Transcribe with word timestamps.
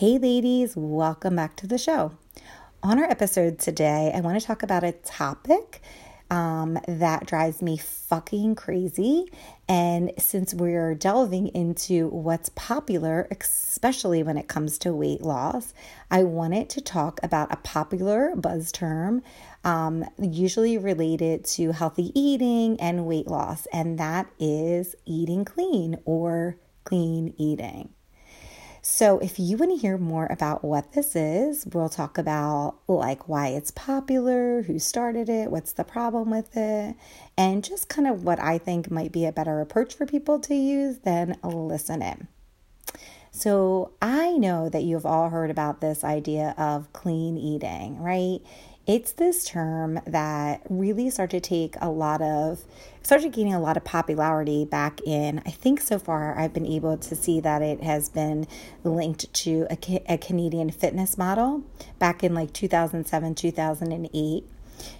Hey, 0.00 0.16
ladies, 0.16 0.78
welcome 0.78 1.36
back 1.36 1.56
to 1.56 1.66
the 1.66 1.76
show. 1.76 2.12
On 2.82 2.98
our 2.98 3.04
episode 3.04 3.58
today, 3.58 4.10
I 4.14 4.22
want 4.22 4.40
to 4.40 4.46
talk 4.46 4.62
about 4.62 4.82
a 4.82 4.92
topic 4.92 5.82
um, 6.30 6.78
that 6.88 7.26
drives 7.26 7.60
me 7.60 7.76
fucking 7.76 8.54
crazy. 8.54 9.26
And 9.68 10.12
since 10.16 10.54
we're 10.54 10.94
delving 10.94 11.48
into 11.48 12.08
what's 12.08 12.48
popular, 12.54 13.28
especially 13.30 14.22
when 14.22 14.38
it 14.38 14.48
comes 14.48 14.78
to 14.78 14.94
weight 14.94 15.20
loss, 15.20 15.74
I 16.10 16.22
wanted 16.22 16.70
to 16.70 16.80
talk 16.80 17.20
about 17.22 17.52
a 17.52 17.56
popular 17.56 18.34
buzz 18.34 18.72
term, 18.72 19.20
um, 19.64 20.06
usually 20.18 20.78
related 20.78 21.44
to 21.56 21.72
healthy 21.72 22.10
eating 22.18 22.80
and 22.80 23.04
weight 23.04 23.26
loss, 23.26 23.66
and 23.70 23.98
that 23.98 24.30
is 24.38 24.94
eating 25.04 25.44
clean 25.44 25.98
or 26.06 26.56
clean 26.84 27.34
eating. 27.36 27.90
So, 28.82 29.18
if 29.18 29.38
you 29.38 29.58
want 29.58 29.72
to 29.72 29.76
hear 29.76 29.98
more 29.98 30.26
about 30.30 30.64
what 30.64 30.92
this 30.92 31.14
is, 31.14 31.66
we'll 31.66 31.90
talk 31.90 32.16
about 32.16 32.76
like 32.88 33.28
why 33.28 33.48
it's 33.48 33.70
popular, 33.70 34.62
who 34.62 34.78
started 34.78 35.28
it, 35.28 35.50
what's 35.50 35.74
the 35.74 35.84
problem 35.84 36.30
with 36.30 36.56
it, 36.56 36.96
and 37.36 37.62
just 37.62 37.90
kind 37.90 38.08
of 38.08 38.24
what 38.24 38.40
I 38.40 38.56
think 38.56 38.90
might 38.90 39.12
be 39.12 39.26
a 39.26 39.32
better 39.32 39.60
approach 39.60 39.94
for 39.94 40.06
people 40.06 40.40
to 40.40 40.54
use 40.54 40.98
than 40.98 41.36
listen 41.44 42.00
in. 42.00 42.28
So, 43.32 43.92
I 44.00 44.38
know 44.38 44.70
that 44.70 44.82
you've 44.82 45.06
all 45.06 45.28
heard 45.28 45.50
about 45.50 45.82
this 45.82 46.02
idea 46.02 46.54
of 46.56 46.90
clean 46.94 47.36
eating, 47.36 48.00
right? 48.00 48.40
It's 48.86 49.12
this 49.12 49.44
term 49.44 50.00
that 50.06 50.62
really 50.68 51.10
started 51.10 51.44
to 51.44 51.48
take 51.48 51.76
a 51.80 51.90
lot 51.90 52.22
of, 52.22 52.64
started 53.02 53.32
gaining 53.32 53.54
a 53.54 53.60
lot 53.60 53.76
of 53.76 53.84
popularity 53.84 54.64
back 54.64 55.00
in, 55.02 55.42
I 55.46 55.50
think 55.50 55.80
so 55.80 55.98
far 55.98 56.36
I've 56.38 56.54
been 56.54 56.66
able 56.66 56.96
to 56.96 57.14
see 57.14 57.40
that 57.40 57.60
it 57.62 57.82
has 57.82 58.08
been 58.08 58.46
linked 58.82 59.32
to 59.34 59.66
a, 59.70 60.02
a 60.14 60.18
Canadian 60.18 60.70
fitness 60.70 61.18
model 61.18 61.62
back 61.98 62.24
in 62.24 62.34
like 62.34 62.52
2007, 62.52 63.34
2008 63.34 64.44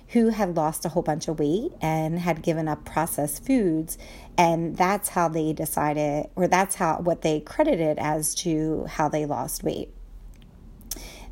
who 0.08 0.28
had 0.28 0.56
lost 0.56 0.84
a 0.84 0.90
whole 0.90 1.02
bunch 1.02 1.26
of 1.26 1.38
weight 1.38 1.72
and 1.80 2.18
had 2.18 2.42
given 2.42 2.68
up 2.68 2.84
processed 2.84 3.46
foods. 3.46 3.96
And 4.36 4.76
that's 4.76 5.08
how 5.08 5.28
they 5.28 5.54
decided 5.54 6.28
or 6.36 6.48
that's 6.48 6.74
how 6.74 6.98
what 6.98 7.22
they 7.22 7.40
credited 7.40 7.98
as 7.98 8.34
to 8.36 8.84
how 8.90 9.08
they 9.08 9.24
lost 9.24 9.64
weight 9.64 9.90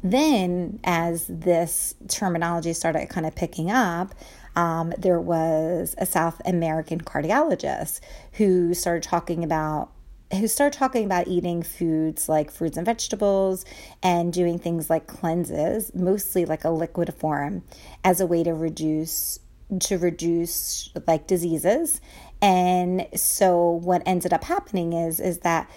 then, 0.02 0.80
as 0.84 1.26
this 1.28 1.94
terminology 2.08 2.72
started 2.72 3.08
kind 3.08 3.26
of 3.26 3.34
picking 3.34 3.70
up, 3.70 4.14
um, 4.56 4.92
there 4.98 5.20
was 5.20 5.94
a 5.98 6.06
South 6.06 6.40
American 6.44 7.00
cardiologist 7.00 8.00
who 8.32 8.74
started 8.74 9.02
talking 9.02 9.44
about 9.44 9.90
who 10.32 10.46
started 10.46 10.76
talking 10.76 11.06
about 11.06 11.26
eating 11.26 11.62
foods 11.62 12.28
like 12.28 12.50
fruits 12.50 12.76
and 12.76 12.84
vegetables 12.84 13.64
and 14.02 14.30
doing 14.30 14.58
things 14.58 14.90
like 14.90 15.06
cleanses, 15.06 15.90
mostly 15.94 16.44
like 16.44 16.64
a 16.64 16.70
liquid 16.70 17.14
form, 17.14 17.62
as 18.04 18.20
a 18.20 18.26
way 18.26 18.42
to 18.42 18.52
reduce 18.52 19.38
to 19.80 19.98
reduce 19.98 20.90
like 21.06 21.26
diseases. 21.26 22.00
And 22.40 23.06
so 23.14 23.70
what 23.70 24.02
ended 24.06 24.32
up 24.32 24.44
happening 24.44 24.92
is 24.92 25.20
is 25.20 25.38
that 25.38 25.70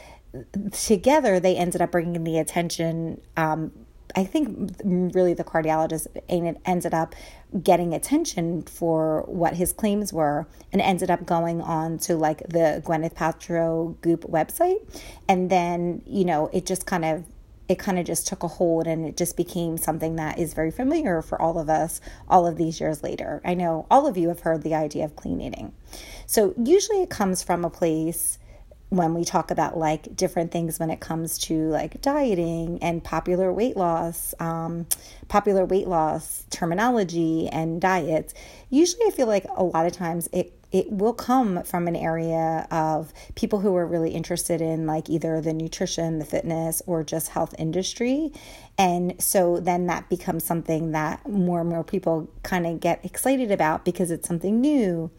together 0.72 1.40
they 1.40 1.56
ended 1.56 1.82
up 1.82 1.92
bringing 1.92 2.24
the 2.24 2.38
attention 2.38 3.22
um, 3.38 3.72
I 4.16 4.24
think 4.24 4.72
really 4.84 5.34
the 5.34 5.44
cardiologist 5.44 6.08
ended 6.30 6.94
up 6.94 7.16
getting 7.64 7.94
attention 7.94 8.64
for 8.64 9.24
what 9.28 9.56
his 9.56 9.74
claims 9.74 10.14
were 10.14 10.48
and 10.72 10.82
ended 10.82 11.12
up 11.12 11.26
going 11.26 11.62
on 11.62 11.98
to 12.00 12.16
like 12.16 12.40
the 12.48 12.82
Gwyneth 12.86 13.14
Paltrow 13.14 14.00
Goop 14.02 14.24
website. 14.24 14.80
And 15.28 15.50
then, 15.50 16.02
you 16.06 16.26
know, 16.26 16.50
it 16.54 16.66
just 16.66 16.86
kind 16.86 17.06
of 17.06 17.26
it 17.72 17.80
kind 17.80 17.98
of 17.98 18.06
just 18.06 18.28
took 18.28 18.44
a 18.44 18.48
hold 18.48 18.86
and 18.86 19.06
it 19.06 19.16
just 19.16 19.38
became 19.38 19.78
something 19.78 20.18
that 20.18 20.38
is 20.38 20.54
very 20.54 20.72
familiar 20.72 21.22
for 21.22 21.42
all 21.42 21.58
of 21.58 21.70
us 21.70 22.02
all 22.28 22.46
of 22.46 22.58
these 22.58 22.82
years 22.82 23.02
later. 23.02 23.42
I 23.46 23.54
know 23.54 23.88
all 23.90 24.08
of 24.08 24.18
you 24.18 24.28
have 24.28 24.42
heard 24.42 24.64
the 24.64 24.76
idea 24.76 25.06
of 25.06 25.16
clean 25.16 25.40
eating. 25.40 25.72
So 26.26 26.54
usually 26.62 27.02
it 27.02 27.10
comes 27.10 27.42
from 27.42 27.64
a 27.64 27.70
place 27.70 28.38
when 28.92 29.14
we 29.14 29.24
talk 29.24 29.52
about 29.52 29.78
like 29.78 30.18
different 30.18 30.52
things 30.52 30.78
when 30.78 30.90
it 30.90 31.00
comes 31.00 31.38
to 31.38 31.70
like 31.70 32.02
dieting 32.02 32.78
and 32.82 33.02
popular 33.02 33.52
weight 33.54 33.78
loss, 33.78 34.36
um, 34.38 34.86
popular 35.30 35.64
weight 35.64 35.88
loss 35.88 36.44
terminology 36.50 37.48
and 37.48 37.80
diets, 37.80 38.34
usually 38.70 39.06
I 39.08 39.12
feel 39.12 39.28
like 39.28 39.46
a 39.56 39.64
lot 39.64 39.86
of 39.86 39.94
times 39.94 40.28
it 40.34 40.61
it 40.72 40.92
will 40.92 41.14
come 41.14 41.64
from 41.64 41.88
an 41.88 41.96
area 41.96 42.68
of 42.72 43.14
people 43.36 43.60
who 43.60 43.76
are 43.76 43.86
really 43.86 44.12
interested 44.12 44.62
in 44.62 44.88
like 44.88 45.10
either 45.10 45.42
the 45.42 45.54
nutrition, 45.54 46.20
the 46.20 46.26
fitness, 46.26 46.82
or 46.88 47.04
just 47.04 47.30
health 47.30 47.54
industry. 47.60 48.32
And 48.78 49.22
so 49.22 49.60
then 49.60 49.88
that 49.88 50.10
becomes 50.10 50.44
something 50.44 50.92
that 50.92 51.28
more 51.28 51.60
and 51.60 51.70
more 51.70 51.84
people 51.84 52.30
kind 52.44 52.66
of 52.66 52.80
get 52.80 53.04
excited 53.04 53.52
about 53.52 53.84
because 53.84 54.12
it's 54.12 54.28
something 54.28 54.62
new. 54.62 55.12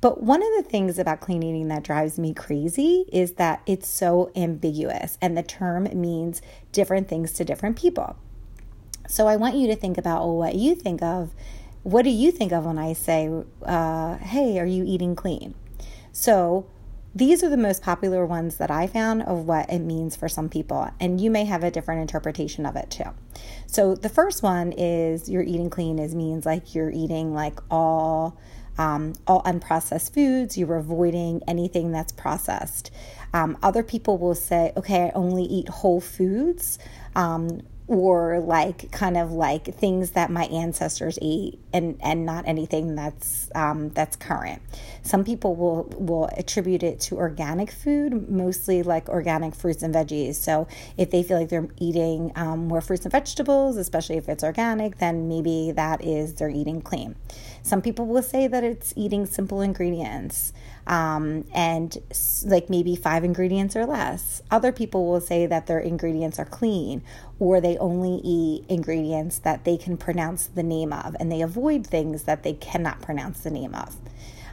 But 0.00 0.22
one 0.22 0.42
of 0.42 0.48
the 0.56 0.68
things 0.68 0.98
about 0.98 1.20
clean 1.20 1.42
eating 1.42 1.68
that 1.68 1.84
drives 1.84 2.18
me 2.18 2.34
crazy 2.34 3.04
is 3.12 3.34
that 3.34 3.62
it's 3.64 3.88
so 3.88 4.32
ambiguous 4.34 5.18
and 5.22 5.36
the 5.36 5.42
term 5.42 5.84
means 5.98 6.42
different 6.72 7.08
things 7.08 7.32
to 7.34 7.44
different 7.44 7.78
people. 7.78 8.16
So 9.08 9.28
I 9.28 9.36
want 9.36 9.54
you 9.54 9.68
to 9.68 9.76
think 9.76 9.98
about 9.98 10.26
what 10.26 10.56
you 10.56 10.74
think 10.74 11.00
of 11.00 11.32
what 11.86 12.02
do 12.02 12.10
you 12.10 12.32
think 12.32 12.50
of 12.50 12.66
when 12.66 12.78
I 12.78 12.94
say, 12.94 13.30
uh, 13.62 14.16
hey, 14.16 14.58
are 14.58 14.66
you 14.66 14.82
eating 14.84 15.14
clean? 15.14 15.54
So, 16.10 16.66
these 17.14 17.44
are 17.44 17.48
the 17.48 17.56
most 17.56 17.80
popular 17.80 18.26
ones 18.26 18.56
that 18.56 18.72
I 18.72 18.88
found 18.88 19.22
of 19.22 19.46
what 19.46 19.70
it 19.70 19.78
means 19.78 20.16
for 20.16 20.28
some 20.28 20.48
people, 20.48 20.90
and 20.98 21.20
you 21.20 21.30
may 21.30 21.44
have 21.44 21.62
a 21.62 21.70
different 21.70 22.00
interpretation 22.00 22.66
of 22.66 22.74
it 22.74 22.90
too. 22.90 23.04
So, 23.68 23.94
the 23.94 24.08
first 24.08 24.42
one 24.42 24.72
is 24.76 25.28
you're 25.28 25.44
eating 25.44 25.70
clean 25.70 26.00
is 26.00 26.12
means 26.12 26.44
like 26.44 26.74
you're 26.74 26.90
eating 26.90 27.32
like 27.32 27.60
all 27.70 28.36
um, 28.78 29.12
all 29.28 29.44
unprocessed 29.44 30.12
foods. 30.12 30.58
You're 30.58 30.76
avoiding 30.76 31.40
anything 31.46 31.92
that's 31.92 32.10
processed. 32.10 32.90
Um, 33.32 33.56
other 33.62 33.84
people 33.84 34.18
will 34.18 34.34
say, 34.34 34.72
okay, 34.76 35.04
I 35.04 35.12
only 35.14 35.44
eat 35.44 35.68
whole 35.68 36.00
foods. 36.00 36.80
Um, 37.14 37.60
or 37.88 38.40
like 38.40 38.90
kind 38.90 39.16
of 39.16 39.30
like 39.30 39.74
things 39.74 40.12
that 40.12 40.28
my 40.28 40.44
ancestors 40.46 41.18
ate 41.22 41.60
and 41.72 41.98
and 42.02 42.26
not 42.26 42.46
anything 42.48 42.96
that's 42.96 43.48
um, 43.54 43.90
that's 43.90 44.16
current. 44.16 44.60
Some 45.02 45.24
people 45.24 45.54
will 45.54 45.84
will 45.96 46.28
attribute 46.36 46.82
it 46.82 47.00
to 47.00 47.16
organic 47.16 47.70
food 47.70 48.28
mostly 48.28 48.82
like 48.82 49.08
organic 49.08 49.54
fruits 49.54 49.82
and 49.82 49.94
veggies. 49.94 50.34
So 50.34 50.66
if 50.96 51.10
they 51.10 51.22
feel 51.22 51.38
like 51.38 51.48
they're 51.48 51.68
eating 51.78 52.32
um, 52.34 52.66
more 52.66 52.80
fruits 52.80 53.04
and 53.04 53.12
vegetables 53.12 53.76
especially 53.76 54.16
if 54.16 54.28
it's 54.28 54.42
organic 54.42 54.98
then 54.98 55.28
maybe 55.28 55.72
that 55.72 56.04
is 56.04 56.34
they're 56.34 56.48
eating 56.48 56.82
clean. 56.82 57.14
Some 57.62 57.82
people 57.82 58.06
will 58.06 58.22
say 58.22 58.48
that 58.48 58.64
it's 58.64 58.92
eating 58.96 59.26
simple 59.26 59.60
ingredients 59.60 60.52
um, 60.86 61.44
and 61.54 61.96
like 62.44 62.70
maybe 62.70 62.94
five 62.96 63.24
ingredients 63.24 63.74
or 63.74 63.86
less. 63.86 64.42
Other 64.50 64.72
people 64.72 65.06
will 65.06 65.20
say 65.20 65.46
that 65.46 65.66
their 65.66 65.80
ingredients 65.80 66.38
are 66.38 66.44
clean 66.44 67.02
or 67.38 67.60
they 67.60 67.76
only 67.78 68.20
eat 68.22 68.64
ingredients 68.68 69.38
that 69.40 69.64
they 69.64 69.76
can 69.76 69.96
pronounce 69.96 70.46
the 70.46 70.62
name 70.62 70.92
of 70.92 71.16
and 71.18 71.30
they 71.30 71.42
avoid 71.42 71.86
things 71.86 72.24
that 72.24 72.42
they 72.42 72.52
cannot 72.52 73.02
pronounce 73.02 73.40
the 73.40 73.50
name 73.50 73.74
of. 73.74 73.96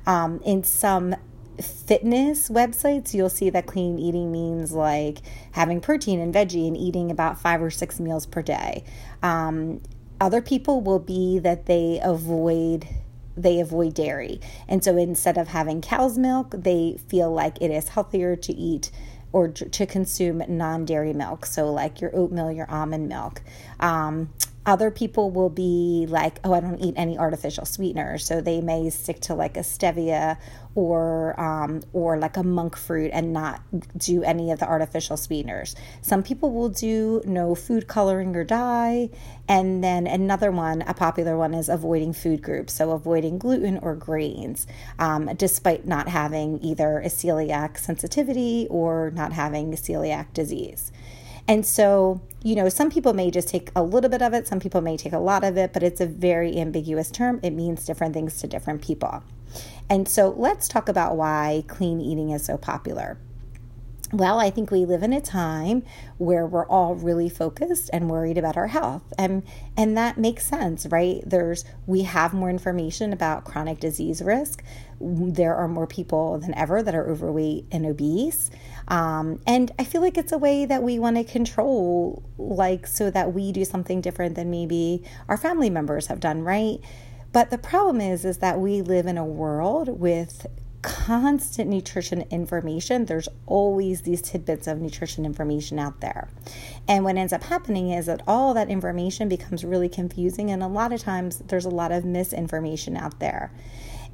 Um, 0.05 0.41
in 0.43 0.63
some 0.63 1.15
fitness 1.61 2.49
websites, 2.49 3.13
you'll 3.13 3.29
see 3.29 3.49
that 3.51 3.67
clean 3.67 3.99
eating 3.99 4.31
means 4.31 4.71
like 4.71 5.19
having 5.51 5.79
protein 5.79 6.19
and 6.19 6.33
veggie 6.33 6.67
and 6.67 6.75
eating 6.75 7.11
about 7.11 7.39
five 7.39 7.61
or 7.61 7.69
six 7.69 7.99
meals 7.99 8.25
per 8.25 8.41
day. 8.41 8.83
Um, 9.21 9.81
other 10.19 10.41
people 10.41 10.81
will 10.81 10.99
be 10.99 11.39
that 11.39 11.65
they 11.65 11.99
avoid 12.01 12.87
they 13.35 13.59
avoid 13.59 13.93
dairy. 13.93 14.39
And 14.67 14.83
so 14.83 14.97
instead 14.97 15.37
of 15.37 15.49
having 15.49 15.81
cow's 15.81 16.17
milk, 16.17 16.51
they 16.57 16.97
feel 17.07 17.31
like 17.31 17.61
it 17.61 17.71
is 17.71 17.89
healthier 17.89 18.35
to 18.35 18.53
eat 18.53 18.91
or 19.31 19.47
to 19.47 19.85
consume 19.85 20.43
non 20.47 20.85
dairy 20.85 21.13
milk. 21.13 21.45
So, 21.45 21.71
like 21.71 21.99
your 21.99 22.15
oatmeal, 22.15 22.51
your 22.51 22.69
almond 22.69 23.09
milk. 23.09 23.41
Um, 23.79 24.29
other 24.65 24.91
people 24.91 25.29
will 25.29 25.49
be 25.49 26.05
like, 26.07 26.39
oh, 26.43 26.53
I 26.53 26.61
don't 26.61 26.79
eat 26.79 26.93
any 26.95 27.17
artificial 27.17 27.65
sweeteners, 27.65 28.25
so 28.25 28.39
they 28.39 28.61
may 28.61 28.89
stick 28.89 29.19
to 29.21 29.35
like 29.35 29.57
a 29.57 29.61
stevia 29.61 30.37
or 30.75 31.39
um, 31.39 31.81
or 31.91 32.17
like 32.17 32.37
a 32.37 32.43
monk 32.43 32.77
fruit 32.77 33.11
and 33.13 33.33
not 33.33 33.61
do 33.97 34.23
any 34.23 34.51
of 34.51 34.59
the 34.59 34.67
artificial 34.67 35.17
sweeteners. 35.17 35.75
Some 36.01 36.23
people 36.23 36.51
will 36.51 36.69
do 36.69 37.21
no 37.25 37.55
food 37.55 37.87
coloring 37.87 38.35
or 38.35 38.43
dye, 38.43 39.09
and 39.47 39.83
then 39.83 40.07
another 40.07 40.51
one, 40.51 40.81
a 40.83 40.93
popular 40.93 41.37
one, 41.37 41.53
is 41.53 41.67
avoiding 41.67 42.13
food 42.13 42.41
groups, 42.41 42.73
so 42.73 42.91
avoiding 42.91 43.37
gluten 43.37 43.77
or 43.79 43.95
grains, 43.95 44.65
um, 44.97 45.29
despite 45.35 45.85
not 45.85 46.07
having 46.07 46.59
either 46.63 46.99
a 46.99 47.07
celiac 47.07 47.77
sensitivity 47.77 48.67
or 48.69 49.11
not 49.11 49.33
having 49.33 49.73
celiac 49.73 50.33
disease. 50.33 50.91
And 51.47 51.65
so, 51.65 52.21
you 52.41 52.55
know, 52.55 52.69
some 52.69 52.89
people 52.89 53.13
may 53.13 53.29
just 53.29 53.49
take 53.49 53.69
a 53.75 53.83
little 53.83 54.09
bit 54.09 54.21
of 54.21 54.33
it, 54.33 54.47
some 54.47 54.59
people 54.59 54.81
may 54.81 54.97
take 54.97 55.13
a 55.13 55.19
lot 55.19 55.43
of 55.43 55.57
it, 55.57 55.73
but 55.73 55.83
it's 55.83 55.99
a 55.99 56.05
very 56.05 56.57
ambiguous 56.57 57.11
term. 57.11 57.39
It 57.43 57.51
means 57.51 57.85
different 57.85 58.13
things 58.13 58.39
to 58.41 58.47
different 58.47 58.81
people. 58.81 59.23
And 59.89 60.07
so, 60.07 60.33
let's 60.37 60.67
talk 60.67 60.89
about 60.89 61.15
why 61.17 61.63
clean 61.67 61.99
eating 61.99 62.31
is 62.31 62.45
so 62.45 62.57
popular. 62.57 63.17
Well, 64.13 64.39
I 64.39 64.51
think 64.51 64.69
we 64.69 64.85
live 64.85 65.01
in 65.01 65.11
a 65.11 65.19
time 65.19 65.81
where 66.19 66.45
we're 66.45 66.67
all 66.67 66.93
really 66.93 67.29
focused 67.29 67.89
and 67.91 68.11
worried 68.11 68.37
about 68.37 68.55
our 68.55 68.67
health. 68.67 69.01
And 69.17 69.41
and 69.75 69.97
that 69.97 70.19
makes 70.19 70.45
sense, 70.45 70.85
right? 70.85 71.23
There's 71.25 71.65
we 71.87 72.03
have 72.03 72.31
more 72.31 72.51
information 72.51 73.11
about 73.11 73.43
chronic 73.43 73.79
disease 73.79 74.21
risk. 74.21 74.63
There 75.01 75.55
are 75.55 75.67
more 75.67 75.87
people 75.87 76.37
than 76.37 76.53
ever 76.53 76.83
that 76.83 76.93
are 76.93 77.09
overweight 77.09 77.65
and 77.71 77.87
obese. 77.87 78.51
Um, 78.87 79.41
and 79.47 79.71
I 79.79 79.83
feel 79.83 80.01
like 80.01 80.19
it's 80.19 80.31
a 80.31 80.37
way 80.37 80.65
that 80.65 80.83
we 80.83 80.99
want 80.99 81.15
to 81.17 81.23
control, 81.23 82.21
like, 82.37 82.85
so 82.85 83.09
that 83.09 83.33
we 83.33 83.51
do 83.51 83.65
something 83.65 83.99
different 83.99 84.35
than 84.35 84.51
maybe 84.51 85.03
our 85.27 85.37
family 85.37 85.71
members 85.71 86.05
have 86.07 86.19
done, 86.19 86.43
right? 86.43 86.77
But 87.31 87.49
the 87.49 87.57
problem 87.57 87.99
is, 87.99 88.25
is 88.25 88.37
that 88.37 88.59
we 88.59 88.83
live 88.83 89.07
in 89.07 89.17
a 89.17 89.25
world 89.25 89.99
with 89.99 90.45
constant 90.83 91.69
nutrition 91.69 92.21
information. 92.29 93.05
There's 93.05 93.29
always 93.47 94.01
these 94.01 94.21
tidbits 94.21 94.67
of 94.67 94.79
nutrition 94.79 95.25
information 95.25 95.79
out 95.79 96.01
there. 96.01 96.29
And 96.87 97.03
what 97.03 97.15
ends 97.15 97.33
up 97.33 97.43
happening 97.43 97.89
is 97.89 98.05
that 98.05 98.21
all 98.27 98.53
that 98.53 98.69
information 98.69 99.27
becomes 99.29 99.65
really 99.65 99.89
confusing, 99.89 100.51
and 100.51 100.61
a 100.61 100.67
lot 100.67 100.93
of 100.93 101.01
times 101.01 101.39
there's 101.47 101.65
a 101.65 101.69
lot 101.69 101.91
of 101.91 102.05
misinformation 102.05 102.95
out 102.95 103.19
there. 103.19 103.51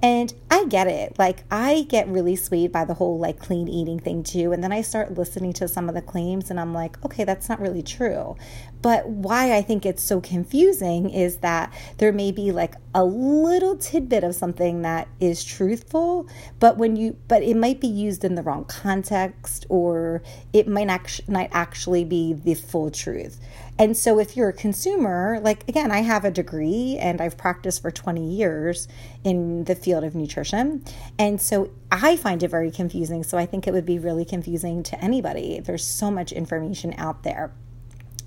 And 0.01 0.33
I 0.49 0.65
get 0.65 0.87
it. 0.87 1.19
Like, 1.19 1.43
I 1.51 1.85
get 1.89 2.07
really 2.07 2.37
swayed 2.37 2.71
by 2.71 2.85
the 2.85 2.93
whole 2.93 3.19
like 3.19 3.37
clean 3.39 3.67
eating 3.67 3.99
thing 3.99 4.23
too. 4.23 4.53
And 4.53 4.63
then 4.63 4.71
I 4.71 4.81
start 4.81 5.15
listening 5.15 5.51
to 5.53 5.67
some 5.67 5.89
of 5.89 5.95
the 5.95 6.01
claims 6.01 6.49
and 6.49 6.57
I'm 6.57 6.73
like, 6.73 7.03
okay, 7.03 7.25
that's 7.25 7.49
not 7.49 7.59
really 7.59 7.83
true. 7.83 8.37
But 8.81 9.09
why 9.09 9.55
I 9.55 9.61
think 9.61 9.85
it's 9.85 10.01
so 10.01 10.21
confusing 10.21 11.09
is 11.09 11.37
that 11.37 11.73
there 11.97 12.13
may 12.13 12.31
be 12.31 12.51
like 12.51 12.75
a 12.95 13.03
little 13.03 13.75
tidbit 13.75 14.23
of 14.23 14.35
something 14.35 14.83
that 14.83 15.07
is 15.19 15.43
truthful, 15.43 16.27
but 16.59 16.77
when 16.77 16.95
you, 16.95 17.17
but 17.27 17.43
it 17.43 17.57
might 17.57 17.81
be 17.81 17.87
used 17.87 18.23
in 18.23 18.35
the 18.35 18.43
wrong 18.43 18.65
context 18.65 19.65
or 19.69 20.23
it 20.53 20.67
might, 20.67 20.87
actually 20.87 21.33
might 21.33 21.49
actually 21.51 22.05
be 22.05 22.33
the 22.33 22.53
full 22.53 22.89
truth. 22.89 23.39
And 23.77 23.95
so, 23.95 24.19
if 24.19 24.35
you're 24.35 24.49
a 24.49 24.53
consumer, 24.53 25.39
like 25.41 25.67
again, 25.69 25.91
I 25.91 25.99
have 25.99 26.25
a 26.25 26.31
degree 26.31 26.97
and 26.99 27.21
I've 27.21 27.37
practiced 27.37 27.81
for 27.81 27.91
20 27.91 28.29
years 28.29 28.89
in 29.23 29.63
the 29.63 29.75
field 29.75 30.03
of 30.03 30.15
nutrition. 30.15 30.83
And 31.17 31.41
so, 31.41 31.71
I 31.91 32.17
find 32.17 32.43
it 32.43 32.49
very 32.49 32.71
confusing. 32.71 33.23
So, 33.23 33.37
I 33.37 33.45
think 33.45 33.67
it 33.67 33.73
would 33.73 33.85
be 33.85 33.97
really 33.97 34.25
confusing 34.25 34.83
to 34.83 35.01
anybody. 35.03 35.61
There's 35.61 35.85
so 35.85 36.11
much 36.11 36.33
information 36.33 36.93
out 36.97 37.23
there. 37.23 37.53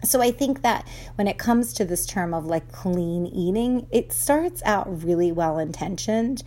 So, 0.04 0.20
I 0.20 0.32
think 0.32 0.62
that 0.62 0.86
when 1.14 1.28
it 1.28 1.38
comes 1.38 1.72
to 1.74 1.84
this 1.84 2.06
term 2.06 2.34
of 2.34 2.44
like 2.44 2.72
clean 2.72 3.26
eating, 3.26 3.86
it 3.90 4.12
starts 4.12 4.62
out 4.64 5.04
really 5.04 5.30
well 5.30 5.58
intentioned 5.58 6.42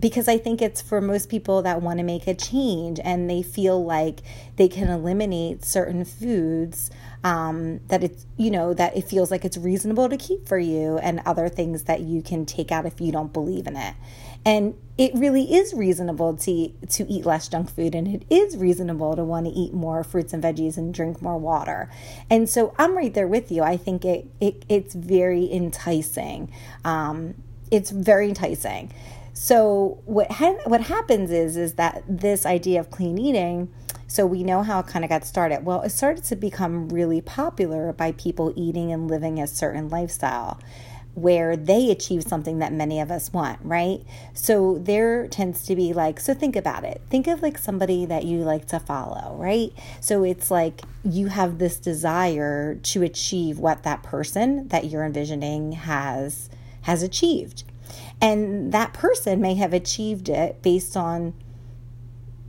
because 0.00 0.28
I 0.28 0.38
think 0.38 0.62
it's 0.62 0.80
for 0.80 1.00
most 1.00 1.28
people 1.28 1.62
that 1.62 1.82
want 1.82 1.98
to 1.98 2.04
make 2.04 2.26
a 2.26 2.34
change 2.34 2.98
and 3.04 3.28
they 3.28 3.42
feel 3.42 3.84
like 3.84 4.20
they 4.56 4.68
can 4.68 4.88
eliminate 4.88 5.64
certain 5.64 6.04
foods 6.04 6.90
um, 7.22 7.80
that 7.88 8.02
it's, 8.02 8.26
you 8.38 8.50
know, 8.50 8.72
that 8.72 8.96
it 8.96 9.04
feels 9.04 9.30
like 9.30 9.44
it's 9.44 9.58
reasonable 9.58 10.08
to 10.08 10.16
keep 10.16 10.48
for 10.48 10.58
you 10.58 10.96
and 10.98 11.20
other 11.26 11.48
things 11.48 11.84
that 11.84 12.00
you 12.00 12.22
can 12.22 12.46
take 12.46 12.72
out 12.72 12.86
if 12.86 13.00
you 13.00 13.12
don't 13.12 13.32
believe 13.32 13.66
in 13.66 13.76
it. 13.76 13.94
And 14.44 14.74
it 15.00 15.14
really 15.14 15.54
is 15.54 15.72
reasonable 15.72 16.36
to 16.36 16.68
to 16.68 17.10
eat 17.10 17.24
less 17.24 17.48
junk 17.48 17.70
food 17.70 17.94
and 17.94 18.06
it 18.06 18.22
is 18.28 18.54
reasonable 18.58 19.16
to 19.16 19.24
want 19.24 19.46
to 19.46 19.52
eat 19.52 19.72
more 19.72 20.04
fruits 20.04 20.34
and 20.34 20.42
veggies 20.42 20.76
and 20.76 20.92
drink 20.92 21.22
more 21.22 21.38
water. 21.38 21.90
And 22.28 22.48
so 22.48 22.74
I'm 22.78 22.94
right 22.94 23.12
there 23.12 23.26
with 23.26 23.50
you. 23.50 23.62
I 23.62 23.78
think 23.78 24.04
it, 24.04 24.26
it 24.40 24.64
it's 24.68 24.94
very 24.94 25.50
enticing. 25.50 26.52
Um, 26.84 27.34
it's 27.70 27.90
very 27.90 28.28
enticing. 28.28 28.92
So 29.32 30.02
what 30.04 30.30
ha- 30.32 30.58
what 30.64 30.82
happens 30.82 31.30
is 31.30 31.56
is 31.56 31.74
that 31.74 32.02
this 32.06 32.44
idea 32.44 32.80
of 32.80 32.90
clean 32.90 33.16
eating. 33.16 33.72
So 34.06 34.26
we 34.26 34.42
know 34.42 34.62
how 34.62 34.80
it 34.80 34.86
kind 34.86 35.04
of 35.04 35.08
got 35.08 35.24
started. 35.24 35.64
Well, 35.64 35.80
it 35.82 35.90
started 35.90 36.24
to 36.24 36.36
become 36.36 36.88
really 36.90 37.20
popular 37.20 37.92
by 37.94 38.12
people 38.12 38.52
eating 38.56 38.92
and 38.92 39.08
living 39.08 39.40
a 39.40 39.46
certain 39.46 39.88
lifestyle 39.88 40.60
where 41.14 41.56
they 41.56 41.90
achieve 41.90 42.22
something 42.22 42.60
that 42.60 42.72
many 42.72 43.00
of 43.00 43.10
us 43.10 43.32
want, 43.32 43.58
right? 43.62 44.00
So 44.32 44.78
there 44.78 45.26
tends 45.26 45.66
to 45.66 45.74
be 45.74 45.92
like, 45.92 46.20
so 46.20 46.34
think 46.34 46.56
about 46.56 46.84
it. 46.84 47.02
Think 47.10 47.26
of 47.26 47.42
like 47.42 47.58
somebody 47.58 48.06
that 48.06 48.24
you 48.24 48.38
like 48.38 48.66
to 48.68 48.78
follow, 48.78 49.36
right? 49.36 49.72
So 50.00 50.22
it's 50.22 50.50
like 50.50 50.82
you 51.04 51.26
have 51.26 51.58
this 51.58 51.78
desire 51.78 52.76
to 52.76 53.02
achieve 53.02 53.58
what 53.58 53.82
that 53.82 54.02
person 54.02 54.68
that 54.68 54.86
you're 54.86 55.04
envisioning 55.04 55.72
has 55.72 56.48
has 56.82 57.02
achieved. 57.02 57.64
And 58.20 58.72
that 58.72 58.92
person 58.92 59.40
may 59.40 59.54
have 59.54 59.72
achieved 59.72 60.28
it 60.28 60.62
based 60.62 60.96
on 60.96 61.34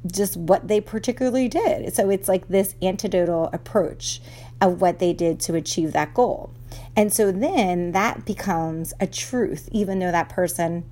just 0.06 0.38
what 0.38 0.68
they 0.68 0.81
particularly 0.81 1.48
did. 1.48 1.94
So 1.94 2.10
it's 2.10 2.28
like 2.28 2.48
this 2.48 2.75
antidotal 2.81 3.54
approach 3.54 4.22
of 4.60 4.81
what 4.81 5.00
they 5.00 5.13
did 5.13 5.40
to 5.42 5.56
achieve 5.56 5.94
that 5.94 6.13
goal. 6.13 6.52
And 6.95 7.13
so 7.13 7.31
then 7.31 7.91
that 7.94 8.25
becomes 8.25 8.94
a 9.00 9.07
truth, 9.07 9.69
even 9.71 10.00
though 10.00 10.12
that 10.12 10.29
person, 10.29 10.83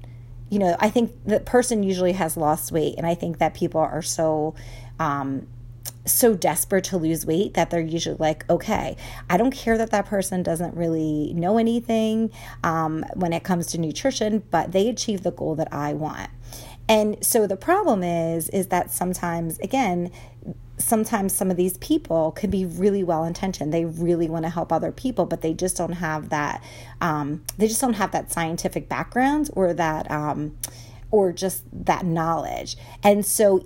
you 0.50 0.60
know, 0.60 0.76
I 0.80 0.90
think 0.90 1.14
the 1.26 1.40
person 1.40 1.84
usually 1.84 2.14
has 2.14 2.38
lost 2.38 2.72
weight. 2.72 2.96
And 2.98 3.06
I 3.06 3.16
think 3.16 3.38
that 3.40 3.54
people 3.54 3.82
are 3.82 4.02
so, 4.02 4.56
um, 5.00 5.48
so 6.06 6.34
desperate 6.34 6.86
to 6.86 6.98
lose 6.98 7.26
weight 7.26 7.54
that 7.54 7.70
they're 7.70 7.80
usually 7.80 8.18
like, 8.18 8.50
okay, 8.50 8.98
I 9.30 9.38
don't 9.38 9.52
care 9.52 9.78
that 9.78 9.92
that 9.92 10.06
person 10.06 10.44
doesn't 10.44 10.76
really 10.76 11.34
know 11.34 11.58
anything 11.58 12.32
um, 12.64 13.06
when 13.14 13.34
it 13.34 13.44
comes 13.44 13.68
to 13.68 13.78
nutrition, 13.78 14.44
but 14.50 14.72
they 14.72 14.90
achieve 14.90 15.24
the 15.24 15.32
goal 15.32 15.56
that 15.56 15.72
I 15.72 15.94
want. 15.94 16.30
And 16.88 17.24
so 17.24 17.46
the 17.46 17.56
problem 17.56 18.02
is, 18.02 18.50
is 18.50 18.68
that 18.68 18.92
sometimes, 18.92 19.60
again, 19.60 20.12
sometimes 20.80 21.34
some 21.34 21.52
of 21.52 21.58
these 21.58 21.78
people 21.78 22.32
can 22.32 22.50
be 22.50 22.66
really 22.66 23.04
well 23.04 23.24
intentioned. 23.26 23.74
They 23.74 23.86
really 23.86 24.30
want 24.30 24.46
to 24.46 24.50
help 24.50 24.72
other 24.72 24.92
people, 24.92 25.26
but 25.26 25.42
they 25.42 25.54
just 25.54 25.78
don't 25.78 25.94
have 25.94 26.30
that. 26.30 26.64
Um, 27.02 27.44
they 27.58 27.68
just 27.68 27.82
don't 27.82 27.94
have 27.94 28.12
that 28.12 28.32
scientific 28.32 28.90
background 28.90 29.50
or 29.54 29.74
that. 29.74 30.10
Um, 30.10 30.58
or 31.12 31.32
just 31.32 31.64
that 31.74 32.06
knowledge. 32.06 32.78
And 33.04 33.26
so 33.26 33.64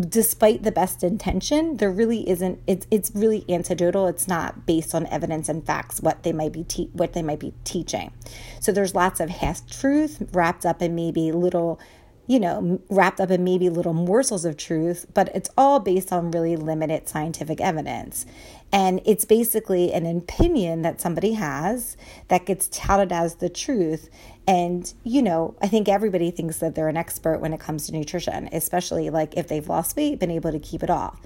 despite 0.00 0.62
the 0.62 0.72
best 0.72 1.04
intention, 1.04 1.76
there 1.76 1.90
really 1.90 2.28
isn't 2.28 2.60
it's 2.66 2.86
it's 2.90 3.12
really 3.14 3.42
antidotal. 3.42 4.08
It's 4.08 4.26
not 4.26 4.64
based 4.64 4.94
on 4.94 5.06
evidence 5.08 5.48
and 5.48 5.64
facts 5.64 6.00
what 6.00 6.22
they 6.22 6.32
might 6.32 6.52
be 6.52 6.64
te- 6.64 6.90
what 6.94 7.12
they 7.12 7.22
might 7.22 7.40
be 7.40 7.52
teaching. 7.64 8.12
So 8.60 8.72
there's 8.72 8.94
lots 8.94 9.20
of 9.20 9.28
half 9.28 9.68
truth 9.68 10.22
wrapped 10.32 10.64
up 10.64 10.80
in 10.80 10.94
maybe 10.94 11.32
little 11.32 11.78
you 12.26 12.40
know, 12.40 12.80
wrapped 12.88 13.20
up 13.20 13.30
in 13.30 13.44
maybe 13.44 13.68
little 13.68 13.92
morsels 13.92 14.44
of 14.44 14.56
truth, 14.56 15.06
but 15.14 15.30
it's 15.34 15.50
all 15.56 15.78
based 15.78 16.12
on 16.12 16.30
really 16.30 16.56
limited 16.56 17.08
scientific 17.08 17.60
evidence. 17.60 18.26
And 18.72 19.00
it's 19.04 19.24
basically 19.24 19.92
an 19.92 20.06
opinion 20.06 20.82
that 20.82 21.00
somebody 21.00 21.34
has 21.34 21.96
that 22.28 22.46
gets 22.46 22.68
touted 22.68 23.12
as 23.12 23.36
the 23.36 23.48
truth. 23.48 24.10
And, 24.46 24.92
you 25.04 25.22
know, 25.22 25.54
I 25.62 25.68
think 25.68 25.88
everybody 25.88 26.32
thinks 26.32 26.58
that 26.58 26.74
they're 26.74 26.88
an 26.88 26.96
expert 26.96 27.38
when 27.38 27.52
it 27.52 27.60
comes 27.60 27.86
to 27.86 27.92
nutrition, 27.92 28.48
especially 28.52 29.08
like 29.10 29.36
if 29.36 29.46
they've 29.46 29.68
lost 29.68 29.96
weight, 29.96 30.18
been 30.18 30.30
able 30.32 30.50
to 30.50 30.58
keep 30.58 30.82
it 30.82 30.90
off. 30.90 31.20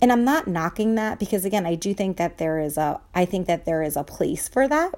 And 0.00 0.10
I'm 0.10 0.24
not 0.24 0.46
knocking 0.46 0.94
that 0.94 1.18
because, 1.18 1.44
again, 1.44 1.66
I 1.66 1.74
do 1.74 1.92
think 1.94 2.16
that 2.16 2.38
there 2.38 2.58
is 2.58 2.76
a, 2.76 3.00
I 3.14 3.24
think 3.24 3.46
that 3.46 3.66
there 3.66 3.82
is 3.82 3.96
a 3.96 4.04
place 4.04 4.48
for 4.48 4.66
that. 4.68 4.94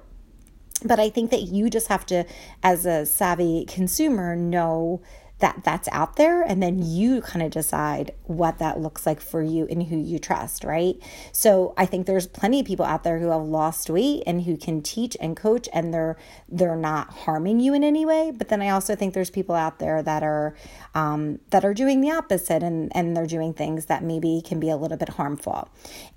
But 0.84 1.00
I 1.00 1.10
think 1.10 1.32
that 1.32 1.42
you 1.42 1.70
just 1.70 1.88
have 1.88 2.06
to, 2.06 2.24
as 2.62 2.86
a 2.86 3.04
savvy 3.06 3.64
consumer, 3.66 4.36
know 4.36 5.02
that 5.40 5.62
that's 5.64 5.88
out 5.92 6.16
there 6.16 6.42
and 6.42 6.62
then 6.62 6.82
you 6.84 7.20
kind 7.20 7.42
of 7.42 7.50
decide 7.50 8.12
what 8.24 8.58
that 8.58 8.80
looks 8.80 9.06
like 9.06 9.20
for 9.20 9.42
you 9.42 9.66
and 9.70 9.84
who 9.84 9.96
you 9.96 10.18
trust 10.18 10.64
right? 10.64 10.96
So 11.32 11.74
i 11.76 11.86
think 11.86 12.06
there's 12.06 12.26
plenty 12.26 12.60
of 12.60 12.66
people 12.66 12.84
out 12.84 13.04
there 13.04 13.18
who 13.18 13.30
have 13.30 13.42
lost 13.42 13.90
weight 13.90 14.22
and 14.26 14.42
who 14.42 14.56
can 14.56 14.82
teach 14.82 15.16
and 15.20 15.36
coach 15.36 15.68
and 15.72 15.92
they're 15.92 16.16
they're 16.48 16.76
not 16.76 17.10
harming 17.10 17.60
you 17.60 17.74
in 17.74 17.84
any 17.84 18.04
way. 18.04 18.32
But 18.36 18.48
then 18.48 18.62
i 18.62 18.70
also 18.70 18.94
think 18.94 19.14
there's 19.14 19.30
people 19.30 19.54
out 19.54 19.78
there 19.78 20.02
that 20.02 20.22
are 20.22 20.54
um, 20.94 21.38
that 21.50 21.64
are 21.64 21.74
doing 21.74 22.00
the 22.00 22.10
opposite 22.10 22.62
and 22.62 22.94
and 22.94 23.16
they're 23.16 23.26
doing 23.26 23.54
things 23.54 23.86
that 23.86 24.02
maybe 24.02 24.42
can 24.44 24.58
be 24.60 24.70
a 24.70 24.76
little 24.76 24.96
bit 24.96 25.10
harmful. 25.10 25.68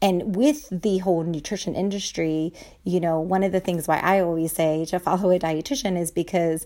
And 0.02 0.36
with 0.36 0.68
the 0.72 1.00
whole 1.00 1.24
nutrition 1.24 1.76
industry 1.76 2.54
you 2.84 3.00
know 3.00 3.20
one 3.20 3.44
of 3.44 3.52
the 3.52 3.60
things 3.60 3.88
why 3.88 4.00
i 4.00 4.20
always 4.20 4.52
say 4.52 4.86
to 4.86 5.00
follow 5.00 5.32
a 5.32 5.40
dietitian 5.40 5.98
is 5.98 6.12
because 6.12 6.66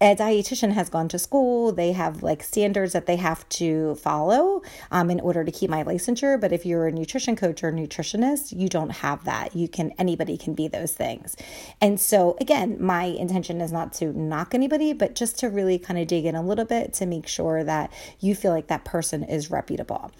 a 0.00 0.14
dietitian 0.14 0.72
has 0.72 0.88
gone 0.88 1.08
to 1.08 1.18
school 1.18 1.72
they 1.72 1.92
have 1.92 2.22
like 2.22 2.42
standards 2.42 2.92
that 2.92 3.06
they 3.06 3.16
have 3.16 3.48
to 3.48 3.96
follow 3.96 4.62
um, 4.90 5.10
in 5.10 5.18
order 5.20 5.44
to 5.44 5.50
keep 5.50 5.68
my 5.68 5.82
licensure. 5.82 6.40
But 6.40 6.52
if 6.52 6.64
you're 6.64 6.86
a 6.86 6.92
nutrition 6.92 7.34
coach 7.34 7.64
or 7.64 7.72
nutritionist 7.72 8.56
you 8.56 8.68
don't 8.68 8.90
have 8.90 9.24
that. 9.24 9.56
You 9.56 9.68
can 9.68 9.92
anybody 9.98 10.36
can 10.36 10.54
be 10.54 10.68
those 10.68 10.92
things. 10.92 11.36
And 11.80 11.98
so 12.00 12.36
again 12.40 12.76
my 12.80 13.04
intention 13.04 13.60
is 13.60 13.72
not 13.72 13.92
to 13.94 14.12
knock 14.12 14.54
anybody 14.54 14.92
but 14.92 15.14
just 15.14 15.38
to 15.40 15.48
really 15.48 15.78
kind 15.78 15.98
of 15.98 16.06
dig 16.06 16.24
in 16.24 16.34
a 16.34 16.42
little 16.42 16.64
bit 16.64 16.92
to 16.94 17.06
make 17.06 17.26
sure 17.26 17.64
that 17.64 17.92
you 18.20 18.34
feel 18.34 18.52
like 18.52 18.68
that 18.68 18.84
person 18.84 19.24
is 19.24 19.50
reputable. 19.50 20.12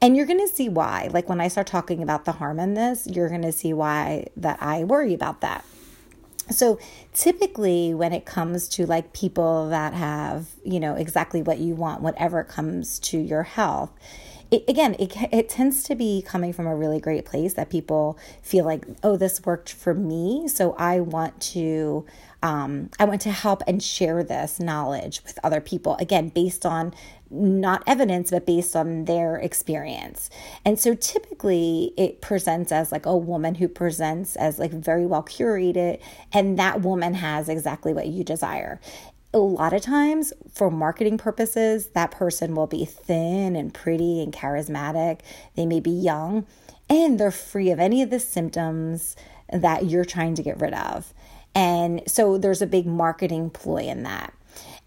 And 0.00 0.16
you're 0.16 0.26
going 0.26 0.46
to 0.46 0.54
see 0.54 0.68
why. 0.68 1.08
Like 1.12 1.28
when 1.28 1.40
i 1.40 1.48
start 1.48 1.66
talking 1.66 2.02
about 2.02 2.24
the 2.24 2.32
harm 2.32 2.60
in 2.60 2.74
this 2.74 3.06
you're 3.06 3.28
going 3.28 3.42
to 3.42 3.52
see 3.52 3.72
why 3.72 4.26
that 4.36 4.58
i 4.62 4.84
worry 4.84 5.14
about 5.14 5.40
that 5.40 5.64
so 6.50 6.78
typically 7.12 7.94
when 7.94 8.12
it 8.12 8.24
comes 8.24 8.68
to 8.68 8.86
like 8.86 9.12
people 9.12 9.68
that 9.68 9.94
have 9.94 10.48
you 10.64 10.78
know 10.78 10.94
exactly 10.94 11.42
what 11.42 11.58
you 11.58 11.74
want 11.74 12.02
whatever 12.02 12.44
comes 12.44 12.98
to 12.98 13.18
your 13.18 13.42
health 13.42 13.90
it, 14.54 14.64
again, 14.68 14.94
it, 14.98 15.12
it 15.32 15.48
tends 15.48 15.82
to 15.84 15.94
be 15.94 16.22
coming 16.22 16.52
from 16.52 16.66
a 16.66 16.76
really 16.76 17.00
great 17.00 17.24
place 17.24 17.54
that 17.54 17.70
people 17.70 18.18
feel 18.42 18.64
like, 18.64 18.86
oh, 19.02 19.16
this 19.16 19.44
worked 19.44 19.72
for 19.72 19.94
me. 19.94 20.46
So 20.48 20.74
I 20.78 21.00
want 21.00 21.40
to, 21.52 22.06
um, 22.44 22.90
I 22.98 23.06
want 23.06 23.22
to 23.22 23.32
help 23.32 23.62
and 23.66 23.82
share 23.82 24.22
this 24.22 24.60
knowledge 24.60 25.22
with 25.24 25.38
other 25.42 25.62
people. 25.62 25.96
Again, 25.98 26.28
based 26.28 26.66
on 26.66 26.94
not 27.30 27.82
evidence, 27.86 28.30
but 28.30 28.44
based 28.44 28.76
on 28.76 29.06
their 29.06 29.36
experience. 29.36 30.28
And 30.62 30.78
so 30.78 30.94
typically 30.94 31.94
it 31.96 32.20
presents 32.20 32.70
as 32.70 32.92
like 32.92 33.06
a 33.06 33.16
woman 33.16 33.54
who 33.54 33.66
presents 33.66 34.36
as 34.36 34.58
like 34.58 34.72
very 34.72 35.06
well 35.06 35.22
curated, 35.22 36.00
and 36.34 36.58
that 36.58 36.82
woman 36.82 37.14
has 37.14 37.48
exactly 37.48 37.94
what 37.94 38.08
you 38.08 38.22
desire 38.22 38.78
a 39.32 39.38
lot 39.38 39.72
of 39.72 39.82
times 39.82 40.32
for 40.52 40.70
marketing 40.70 41.18
purposes, 41.18 41.88
that 41.88 42.12
person 42.12 42.54
will 42.54 42.68
be 42.68 42.84
thin 42.84 43.56
and 43.56 43.74
pretty 43.74 44.22
and 44.22 44.32
charismatic. 44.32 45.22
They 45.56 45.66
may 45.66 45.80
be 45.80 45.90
young 45.90 46.46
and 46.88 47.18
they're 47.18 47.32
free 47.32 47.72
of 47.72 47.80
any 47.80 48.00
of 48.00 48.10
the 48.10 48.20
symptoms 48.20 49.16
that 49.52 49.86
you're 49.86 50.04
trying 50.04 50.36
to 50.36 50.42
get 50.44 50.60
rid 50.60 50.72
of. 50.72 51.12
And 51.54 52.02
so 52.06 52.38
there's 52.38 52.62
a 52.62 52.66
big 52.66 52.86
marketing 52.86 53.50
ploy 53.50 53.82
in 53.82 54.02
that. 54.02 54.34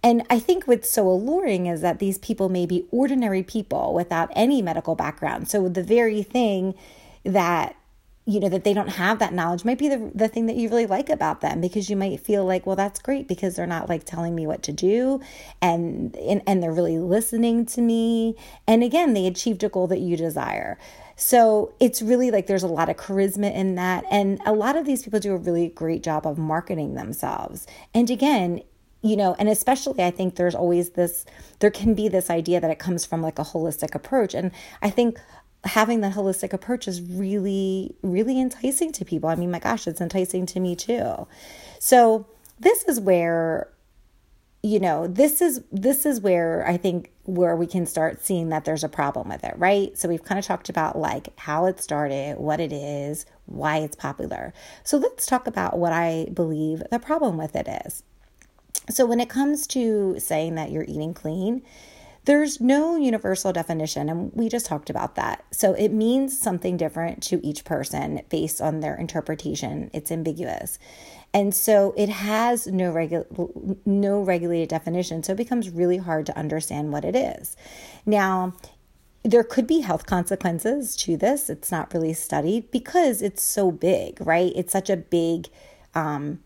And 0.03 0.23
I 0.29 0.39
think 0.39 0.67
what's 0.67 0.89
so 0.89 1.07
alluring 1.09 1.65
is 1.65 1.81
that 1.81 1.99
these 1.99 2.17
people 2.17 2.49
may 2.49 2.65
be 2.65 2.85
ordinary 2.91 3.43
people 3.43 3.93
without 3.93 4.31
any 4.35 4.61
medical 4.61 4.95
background. 4.95 5.49
So 5.49 5.67
the 5.69 5.83
very 5.83 6.23
thing 6.23 6.75
that 7.23 7.75
you 8.27 8.41
know 8.41 8.49
that 8.49 8.65
they 8.65 8.73
don't 8.73 8.89
have 8.89 9.19
that 9.19 9.33
knowledge 9.33 9.63
might 9.63 9.77
be 9.77 9.87
the, 9.87 10.11
the 10.13 10.27
thing 10.27 10.47
that 10.47 10.57
you 10.57 10.67
really 10.67 10.85
like 10.85 11.09
about 11.09 11.39
them 11.39 11.61
because 11.61 11.89
you 11.89 11.95
might 11.95 12.19
feel 12.19 12.45
like 12.45 12.65
well 12.65 12.75
that's 12.75 12.99
great 12.99 13.25
because 13.25 13.55
they're 13.55 13.65
not 13.65 13.87
like 13.87 14.03
telling 14.03 14.35
me 14.35 14.45
what 14.45 14.61
to 14.61 14.73
do 14.73 15.21
and 15.61 16.13
and, 16.17 16.41
and 16.45 16.61
they're 16.61 16.73
really 16.73 16.99
listening 16.99 17.65
to 17.65 17.81
me 17.81 18.35
and 18.67 18.83
again 18.83 19.13
they 19.13 19.25
achieved 19.25 19.63
a 19.63 19.69
goal 19.69 19.87
that 19.87 19.99
you 19.99 20.17
desire 20.17 20.77
so 21.17 21.73
it's 21.79 22.01
really 22.01 22.31
like 22.31 22.47
there's 22.47 22.63
a 22.63 22.67
lot 22.67 22.87
of 22.87 22.95
charisma 22.95 23.53
in 23.53 23.75
that 23.75 24.05
and 24.09 24.39
a 24.45 24.53
lot 24.53 24.77
of 24.77 24.85
these 24.85 25.03
people 25.03 25.19
do 25.19 25.33
a 25.33 25.37
really 25.37 25.67
great 25.69 26.03
job 26.03 26.25
of 26.25 26.37
marketing 26.37 26.93
themselves 26.93 27.67
and 27.93 28.09
again 28.09 28.61
you 29.01 29.15
know, 29.15 29.35
and 29.39 29.47
especially 29.47 30.03
I 30.03 30.11
think 30.11 30.35
there's 30.35 30.55
always 30.55 30.91
this, 30.91 31.25
there 31.59 31.71
can 31.71 31.93
be 31.93 32.07
this 32.07 32.29
idea 32.29 32.59
that 32.59 32.71
it 32.71 32.79
comes 32.79 33.05
from 33.05 33.21
like 33.21 33.39
a 33.39 33.43
holistic 33.43 33.95
approach. 33.95 34.33
And 34.33 34.51
I 34.81 34.89
think 34.89 35.19
having 35.63 36.01
the 36.01 36.09
holistic 36.09 36.53
approach 36.53 36.87
is 36.87 37.01
really, 37.01 37.95
really 38.01 38.39
enticing 38.39 38.91
to 38.93 39.05
people. 39.05 39.29
I 39.29 39.35
mean, 39.35 39.51
my 39.51 39.59
gosh, 39.59 39.87
it's 39.87 40.01
enticing 40.01 40.45
to 40.47 40.59
me 40.59 40.75
too. 40.75 41.27
So 41.79 42.27
this 42.59 42.83
is 42.85 42.99
where 42.99 43.69
you 44.63 44.79
know 44.79 45.05
this 45.07 45.39
is 45.39 45.61
this 45.71 46.03
is 46.03 46.19
where 46.19 46.67
i 46.67 46.75
think 46.75 47.11
where 47.27 47.55
we 47.55 47.67
can 47.67 47.85
start 47.85 48.25
seeing 48.25 48.49
that 48.49 48.65
there's 48.65 48.85
a 48.85 48.89
problem 48.89 49.27
with 49.29 49.43
it 49.43 49.53
right? 49.57 49.97
So 49.97 50.07
we've 50.07 50.23
kind 50.23 50.39
of 50.39 50.45
talked 50.45 50.69
about 50.69 50.97
like 50.97 51.37
how 51.37 51.65
it 51.65 51.79
started 51.79 52.37
what 52.37 52.59
it 52.59 52.71
is 52.71 53.25
why 53.45 53.77
it's 53.77 53.95
popular. 53.95 54.53
So 54.83 54.97
let's 54.97 55.25
talk 55.25 55.45
about 55.45 55.77
what 55.77 55.93
i 55.93 56.27
believe 56.33 56.83
the 56.89 56.99
problem 56.99 57.37
with 57.37 57.55
it 57.55 57.67
is. 57.85 58.03
So 58.89 59.05
when 59.05 59.19
it 59.19 59.29
comes 59.29 59.67
to 59.67 60.17
saying 60.19 60.55
that 60.55 60.71
you're 60.71 60.85
eating 60.87 61.13
clean 61.13 61.63
there's 62.27 62.59
no 62.59 62.97
universal 62.97 63.53
definition, 63.53 64.09
and 64.09 64.33
we 64.33 64.49
just 64.49 64.65
talked 64.65 64.89
about 64.89 65.15
that. 65.15 65.45
So 65.51 65.73
it 65.73 65.93
means 65.93 66.37
something 66.37 66.75
different 66.75 67.23
to 67.23 67.39
each 67.41 67.63
person 67.63 68.21
based 68.27 68.59
on 68.59 68.81
their 68.81 68.97
interpretation. 68.97 69.89
It's 69.93 70.11
ambiguous. 70.11 70.77
And 71.33 71.55
so 71.55 71.93
it 71.95 72.09
has 72.09 72.67
no 72.67 72.91
regu- 72.91 73.77
no 73.85 74.21
regulated 74.21 74.67
definition, 74.67 75.23
so 75.23 75.31
it 75.31 75.37
becomes 75.37 75.69
really 75.69 75.99
hard 75.99 76.25
to 76.25 76.37
understand 76.37 76.91
what 76.91 77.05
it 77.05 77.15
is. 77.15 77.55
Now, 78.05 78.53
there 79.23 79.45
could 79.45 79.65
be 79.65 79.79
health 79.79 80.05
consequences 80.05 80.97
to 80.97 81.15
this. 81.15 81.49
It's 81.49 81.71
not 81.71 81.93
really 81.93 82.13
studied 82.13 82.71
because 82.71 83.21
it's 83.21 83.41
so 83.41 83.71
big, 83.71 84.19
right? 84.19 84.51
It's 84.53 84.73
such 84.73 84.89
a 84.89 84.97
big 84.97 85.47
um, 85.95 86.39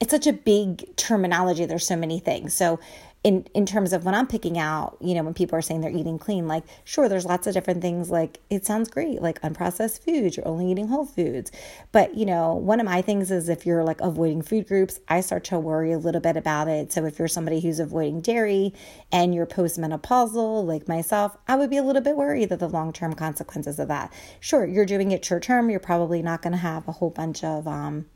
it's 0.00 0.10
such 0.10 0.26
a 0.26 0.32
big 0.32 0.94
terminology. 0.96 1.64
There's 1.66 1.86
so 1.86 1.96
many 1.96 2.20
things. 2.20 2.54
So 2.54 2.78
in 3.24 3.46
in 3.52 3.66
terms 3.66 3.92
of 3.92 4.04
when 4.04 4.14
I'm 4.14 4.28
picking 4.28 4.58
out, 4.58 4.96
you 5.00 5.14
know, 5.14 5.24
when 5.24 5.34
people 5.34 5.58
are 5.58 5.62
saying 5.62 5.80
they're 5.80 5.90
eating 5.90 6.18
clean, 6.18 6.46
like 6.46 6.64
sure, 6.84 7.08
there's 7.08 7.24
lots 7.24 7.46
of 7.46 7.54
different 7.54 7.82
things. 7.82 8.10
Like 8.10 8.38
it 8.48 8.64
sounds 8.64 8.88
great, 8.88 9.20
like 9.20 9.40
unprocessed 9.42 10.04
foods. 10.04 10.36
You're 10.36 10.46
only 10.46 10.70
eating 10.70 10.88
whole 10.88 11.04
foods, 11.04 11.50
but 11.90 12.14
you 12.14 12.24
know, 12.24 12.54
one 12.54 12.78
of 12.78 12.86
my 12.86 13.02
things 13.02 13.30
is 13.30 13.48
if 13.48 13.66
you're 13.66 13.82
like 13.82 14.00
avoiding 14.00 14.42
food 14.42 14.68
groups, 14.68 15.00
I 15.08 15.20
start 15.20 15.44
to 15.44 15.58
worry 15.58 15.92
a 15.92 15.98
little 15.98 16.20
bit 16.20 16.36
about 16.36 16.68
it. 16.68 16.92
So 16.92 17.04
if 17.06 17.18
you're 17.18 17.28
somebody 17.28 17.60
who's 17.60 17.80
avoiding 17.80 18.20
dairy 18.20 18.72
and 19.10 19.34
you're 19.34 19.46
postmenopausal, 19.46 20.64
like 20.64 20.86
myself, 20.86 21.36
I 21.48 21.56
would 21.56 21.70
be 21.70 21.76
a 21.76 21.82
little 21.82 22.02
bit 22.02 22.16
worried 22.16 22.50
that 22.50 22.60
the 22.60 22.68
long 22.68 22.92
term 22.92 23.14
consequences 23.14 23.80
of 23.80 23.88
that. 23.88 24.12
Sure, 24.38 24.64
you're 24.64 24.86
doing 24.86 25.10
it 25.10 25.24
short 25.24 25.42
term. 25.42 25.70
You're 25.70 25.80
probably 25.80 26.22
not 26.22 26.42
going 26.42 26.52
to 26.52 26.58
have 26.58 26.86
a 26.86 26.92
whole 26.92 27.10
bunch 27.10 27.42
of 27.42 27.66
um 27.66 28.06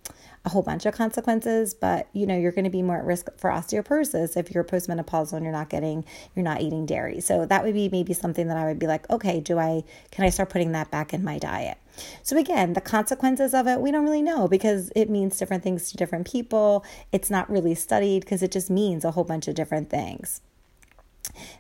a 0.45 0.49
whole 0.49 0.63
bunch 0.63 0.87
of 0.87 0.95
consequences, 0.95 1.73
but 1.73 2.09
you 2.13 2.27
know, 2.27 2.37
you're 2.37 2.53
going 2.53 2.65
to 2.65 2.71
be 2.71 2.83
more 2.83 2.97
at 2.97 3.05
risk 3.05 3.29
for 3.37 3.51
osteoporosis 3.51 4.37
if 4.37 4.51
you're 4.51 4.65
postmenopausal 4.65 5.35
and 5.35 5.45
you're 5.45 5.53
not 5.53 5.69
getting, 5.69 6.05
you're 6.35 6.45
not 6.45 6.61
eating 6.61 6.85
dairy. 6.85 7.21
So 7.21 7.47
that 7.47 7.63
would 7.65 7.75
be 7.75 7.89
maybe 7.89 8.13
something 8.13 8.49
that 8.49 8.57
I 8.57 8.65
would 8.65 8.79
be 8.79 8.87
like, 8.87 9.09
okay, 9.09 9.41
do 9.41 9.59
I, 9.59 9.85
can 10.11 10.25
I 10.25 10.31
start 10.31 10.51
putting 10.51 10.73
that 10.73 10.91
back 10.91 11.15
in 11.15 11.23
my 11.23 11.39
diet? 11.39 11.79
So 12.23 12.37
again, 12.37 12.73
the 12.73 12.81
consequences 12.81 13.55
of 13.55 13.69
it, 13.69 13.81
we 13.81 13.93
don't 13.93 14.05
really 14.05 14.23
know 14.23 14.49
because 14.49 14.91
it 14.97 15.09
means 15.09 15.39
different 15.39 15.63
things 15.63 15.91
to 15.91 15.97
different 15.97 16.31
people. 16.31 16.85
It's 17.13 17.31
not 17.31 17.51
really 17.51 17.75
studied 17.75 18.21
because 18.21 18.43
it 18.43 18.51
just 18.51 18.71
means 18.71 19.05
a 19.05 19.13
whole 19.13 19.25
bunch 19.25 19.47
of 19.47 19.55
different 19.55 19.91
things. 19.91 20.41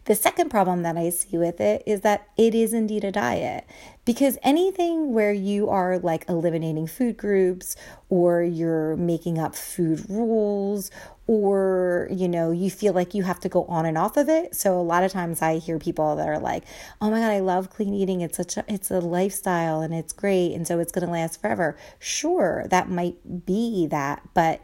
The 0.05 0.15
second 0.15 0.51
problem 0.51 0.83
that 0.83 0.97
I 0.97 1.11
see 1.11 1.39
with 1.39 1.61
it 1.61 1.83
is 1.87 2.01
that 2.03 2.29
it 2.37 2.55
is 2.55 2.73
indeed 2.73 3.05
a 3.05 3.13
diet. 3.13 3.65
Because 4.05 4.37
anything 4.43 5.15
where 5.15 5.33
you 5.33 5.69
are 5.69 5.99
like 5.99 6.25
eliminating 6.29 6.89
food 6.89 7.17
groups 7.17 7.77
or 8.09 8.43
you're 8.43 8.97
making 8.97 9.39
up 9.39 9.55
food 9.55 10.05
rules 10.09 10.91
or 11.29 12.09
you 12.11 12.29
know 12.29 12.51
you 12.51 12.69
feel 12.69 12.93
like 12.93 13.15
you 13.15 13.23
have 13.23 13.39
to 13.39 13.49
go 13.49 13.65
on 13.67 13.87
and 13.87 13.97
off 13.97 14.17
of 14.17 14.29
it. 14.29 14.57
So 14.57 14.79
a 14.79 14.83
lot 14.83 15.05
of 15.05 15.13
times 15.13 15.41
i 15.41 15.59
hear 15.59 15.79
people 15.79 16.17
that 16.17 16.29
are 16.29 16.41
like 16.41 16.65
oh 17.01 17.11
my 17.11 17.21
god 17.21 17.31
i 17.31 17.41
love 17.41 17.71
clean 17.71 17.95
eating. 17.95 18.23
It's 18.23 18.37
such 18.37 18.57
a 18.57 18.65
it's 18.67 18.91
a 18.91 18.99
lifestyle 18.99 19.81
and 19.83 19.95
it's 19.95 20.13
great 20.13 20.53
and 20.53 20.67
so 20.67 20.81
it's 20.81 20.91
going 20.91 21.07
to 21.07 21.13
last 21.13 21.41
forever. 21.41 21.77
Sure 22.01 22.67
that 22.71 22.91
might 22.91 23.47
be 23.47 23.87
that 23.87 24.23
but 24.35 24.61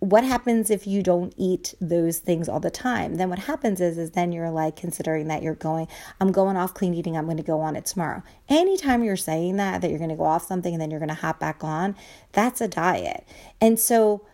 what 0.00 0.22
happens 0.22 0.70
if 0.70 0.86
you 0.86 1.02
don't 1.02 1.34
eat 1.36 1.74
those 1.80 2.18
things 2.18 2.48
all 2.48 2.60
the 2.60 2.70
time? 2.70 3.16
Then 3.16 3.30
what 3.30 3.40
happens 3.40 3.80
is 3.80 3.98
is 3.98 4.12
then 4.12 4.30
you're 4.32 4.50
like 4.50 4.76
considering 4.76 5.28
that 5.28 5.42
you're 5.42 5.54
going 5.54 5.88
i'm 6.20 6.30
going 6.30 6.56
off 6.56 6.74
clean 6.74 6.94
eating 6.94 7.16
i'm 7.16 7.24
going 7.24 7.36
to 7.36 7.42
go 7.42 7.60
on 7.60 7.76
it 7.76 7.86
tomorrow. 7.86 8.22
Anytime 8.48 9.02
you're 9.02 9.16
saying 9.16 9.56
that 9.56 9.80
that 9.80 9.90
you're 9.90 9.98
going 9.98 10.10
to 10.10 10.16
go 10.16 10.24
off 10.24 10.46
something 10.46 10.72
and 10.72 10.80
then 10.80 10.90
you're 10.90 11.00
going 11.00 11.08
to 11.08 11.14
hop 11.14 11.40
back 11.40 11.64
on 11.64 11.96
that's 12.32 12.60
a 12.60 12.68
diet. 12.68 13.26
And 13.60 13.78
so 13.78 14.24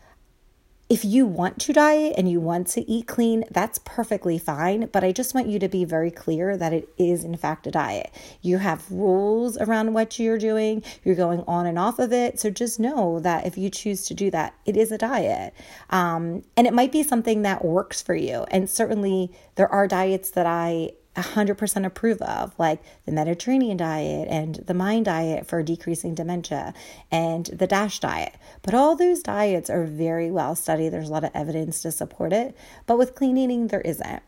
if 0.94 1.04
you 1.04 1.26
want 1.26 1.60
to 1.60 1.72
diet 1.72 2.14
and 2.16 2.30
you 2.30 2.40
want 2.40 2.68
to 2.68 2.88
eat 2.88 3.08
clean, 3.08 3.44
that's 3.50 3.80
perfectly 3.80 4.38
fine. 4.38 4.86
But 4.92 5.02
I 5.02 5.10
just 5.10 5.34
want 5.34 5.48
you 5.48 5.58
to 5.58 5.68
be 5.68 5.84
very 5.84 6.12
clear 6.12 6.56
that 6.56 6.72
it 6.72 6.88
is, 6.96 7.24
in 7.24 7.36
fact, 7.36 7.66
a 7.66 7.72
diet. 7.72 8.12
You 8.42 8.58
have 8.58 8.88
rules 8.92 9.58
around 9.58 9.92
what 9.92 10.20
you're 10.20 10.38
doing, 10.38 10.84
you're 11.02 11.16
going 11.16 11.42
on 11.48 11.66
and 11.66 11.80
off 11.80 11.98
of 11.98 12.12
it. 12.12 12.38
So 12.38 12.48
just 12.48 12.78
know 12.78 13.18
that 13.18 13.44
if 13.44 13.58
you 13.58 13.70
choose 13.70 14.06
to 14.06 14.14
do 14.14 14.30
that, 14.30 14.54
it 14.66 14.76
is 14.76 14.92
a 14.92 14.98
diet. 14.98 15.52
Um, 15.90 16.44
and 16.56 16.64
it 16.64 16.72
might 16.72 16.92
be 16.92 17.02
something 17.02 17.42
that 17.42 17.64
works 17.64 18.00
for 18.00 18.14
you. 18.14 18.46
And 18.52 18.70
certainly, 18.70 19.32
there 19.56 19.72
are 19.72 19.88
diets 19.88 20.30
that 20.30 20.46
I 20.46 20.92
100% 21.16 21.86
approve 21.86 22.20
of, 22.22 22.54
like 22.58 22.82
the 23.06 23.12
Mediterranean 23.12 23.76
diet 23.76 24.28
and 24.30 24.56
the 24.66 24.74
MIND 24.74 25.04
diet 25.04 25.46
for 25.46 25.62
decreasing 25.62 26.14
dementia 26.14 26.74
and 27.10 27.46
the 27.46 27.66
DASH 27.66 28.00
diet. 28.00 28.34
But 28.62 28.74
all 28.74 28.96
those 28.96 29.22
diets 29.22 29.70
are 29.70 29.84
very 29.84 30.30
well 30.30 30.54
studied. 30.54 30.90
There's 30.90 31.08
a 31.08 31.12
lot 31.12 31.24
of 31.24 31.30
evidence 31.34 31.82
to 31.82 31.92
support 31.92 32.32
it. 32.32 32.56
But 32.86 32.98
with 32.98 33.14
clean 33.14 33.36
eating, 33.36 33.68
there 33.68 33.80
isn't. 33.80 34.22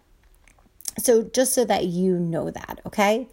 So 0.98 1.24
just 1.24 1.52
so 1.52 1.64
that 1.64 1.84
you 1.84 2.18
know 2.18 2.50
that, 2.50 2.80
okay? 2.86 3.28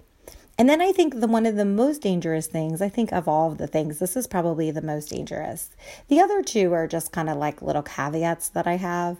And 0.57 0.69
then 0.69 0.81
I 0.81 0.91
think 0.91 1.19
the 1.19 1.27
one 1.27 1.45
of 1.45 1.55
the 1.55 1.65
most 1.65 2.01
dangerous 2.01 2.47
things, 2.47 2.81
I 2.81 2.89
think 2.89 3.11
of 3.11 3.27
all 3.27 3.51
of 3.51 3.57
the 3.57 3.67
things, 3.67 3.99
this 3.99 4.15
is 4.15 4.27
probably 4.27 4.69
the 4.69 4.81
most 4.81 5.09
dangerous. 5.09 5.71
The 6.09 6.19
other 6.19 6.43
two 6.43 6.73
are 6.73 6.87
just 6.87 7.11
kind 7.11 7.29
of 7.29 7.37
like 7.37 7.61
little 7.61 7.81
caveats 7.81 8.49
that 8.49 8.67
I 8.67 8.75
have. 8.75 9.17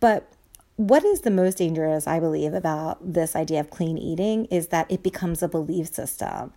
But 0.00 0.28
what 0.76 1.04
is 1.04 1.22
the 1.22 1.30
most 1.30 1.58
dangerous, 1.58 2.06
I 2.06 2.20
believe, 2.20 2.52
about 2.52 2.98
this 3.00 3.34
idea 3.34 3.60
of 3.60 3.70
clean 3.70 3.96
eating 3.96 4.44
is 4.46 4.68
that 4.68 4.90
it 4.90 5.02
becomes 5.02 5.42
a 5.42 5.48
belief 5.48 5.88
system. 5.88 6.52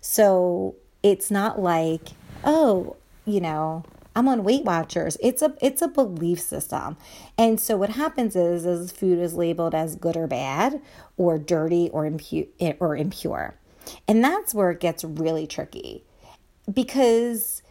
So 0.00 0.76
it's 1.02 1.30
not 1.30 1.60
like, 1.60 2.10
oh, 2.44 2.96
you 3.24 3.40
know, 3.40 3.84
I'm 4.16 4.28
on 4.28 4.44
Weight 4.44 4.64
Watchers. 4.64 5.16
It's 5.20 5.42
a 5.42 5.56
it's 5.60 5.82
a 5.82 5.88
belief 5.88 6.40
system. 6.40 6.96
And 7.36 7.60
so 7.60 7.76
what 7.76 7.90
happens 7.90 8.36
is 8.36 8.64
is 8.64 8.92
food 8.92 9.18
is 9.18 9.34
labeled 9.34 9.74
as 9.74 9.96
good 9.96 10.16
or 10.16 10.28
bad 10.28 10.80
or 11.16 11.36
dirty 11.36 11.90
or 11.92 12.06
impure 12.06 12.46
or 12.78 12.96
impure. 12.96 13.54
And 14.06 14.22
that's 14.22 14.54
where 14.54 14.70
it 14.70 14.78
gets 14.78 15.02
really 15.02 15.48
tricky. 15.48 16.04
Because 16.72 17.62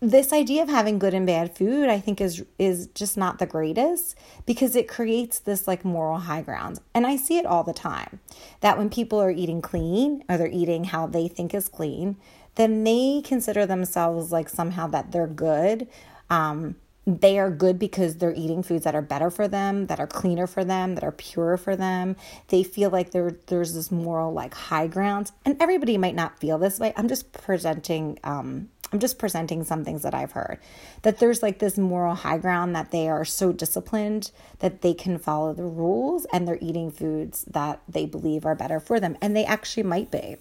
this 0.00 0.32
idea 0.32 0.62
of 0.62 0.68
having 0.68 0.98
good 0.98 1.14
and 1.14 1.26
bad 1.26 1.56
food 1.56 1.88
i 1.88 1.98
think 1.98 2.20
is 2.20 2.44
is 2.58 2.86
just 2.88 3.16
not 3.16 3.38
the 3.38 3.46
greatest 3.46 4.16
because 4.46 4.76
it 4.76 4.86
creates 4.86 5.40
this 5.40 5.66
like 5.66 5.84
moral 5.84 6.18
high 6.18 6.42
ground 6.42 6.78
and 6.94 7.06
i 7.06 7.16
see 7.16 7.36
it 7.36 7.46
all 7.46 7.64
the 7.64 7.72
time 7.72 8.20
that 8.60 8.78
when 8.78 8.88
people 8.88 9.20
are 9.20 9.30
eating 9.30 9.60
clean 9.60 10.22
or 10.28 10.36
they're 10.36 10.46
eating 10.48 10.84
how 10.84 11.06
they 11.06 11.26
think 11.26 11.52
is 11.52 11.68
clean 11.68 12.16
then 12.54 12.84
they 12.84 13.20
consider 13.24 13.66
themselves 13.66 14.30
like 14.30 14.48
somehow 14.48 14.86
that 14.86 15.10
they're 15.10 15.26
good 15.26 15.88
um, 16.30 16.76
they 17.08 17.38
are 17.38 17.50
good 17.50 17.78
because 17.78 18.16
they're 18.16 18.34
eating 18.34 18.62
foods 18.62 18.84
that 18.84 18.94
are 18.94 19.00
better 19.00 19.30
for 19.30 19.48
them, 19.48 19.86
that 19.86 19.98
are 19.98 20.06
cleaner 20.06 20.46
for 20.46 20.62
them, 20.62 20.94
that 20.94 21.02
are 21.02 21.12
purer 21.12 21.56
for 21.56 21.74
them. 21.74 22.16
They 22.48 22.62
feel 22.62 22.90
like 22.90 23.12
there 23.12 23.38
there's 23.46 23.72
this 23.72 23.90
moral 23.90 24.34
like 24.34 24.52
high 24.52 24.88
ground, 24.88 25.30
and 25.46 25.56
everybody 25.58 25.96
might 25.96 26.14
not 26.14 26.38
feel 26.38 26.58
this 26.58 26.78
way. 26.78 26.92
I'm 26.96 27.08
just 27.08 27.32
presenting 27.32 28.18
um, 28.24 28.68
I'm 28.92 28.98
just 28.98 29.18
presenting 29.18 29.64
some 29.64 29.84
things 29.84 30.02
that 30.02 30.14
I've 30.14 30.32
heard 30.32 30.58
that 31.02 31.18
there's 31.18 31.42
like 31.42 31.58
this 31.58 31.76
moral 31.76 32.14
high 32.14 32.38
ground 32.38 32.74
that 32.74 32.90
they 32.90 33.08
are 33.08 33.24
so 33.24 33.52
disciplined 33.52 34.30
that 34.60 34.80
they 34.80 34.94
can 34.94 35.18
follow 35.18 35.52
the 35.52 35.64
rules 35.64 36.26
and 36.32 36.48
they're 36.48 36.58
eating 36.60 36.90
foods 36.90 37.44
that 37.50 37.80
they 37.88 38.06
believe 38.06 38.46
are 38.46 38.54
better 38.54 38.80
for 38.80 38.98
them, 38.98 39.16
and 39.20 39.36
they 39.36 39.44
actually 39.44 39.82
might 39.82 40.10
be. 40.10 40.36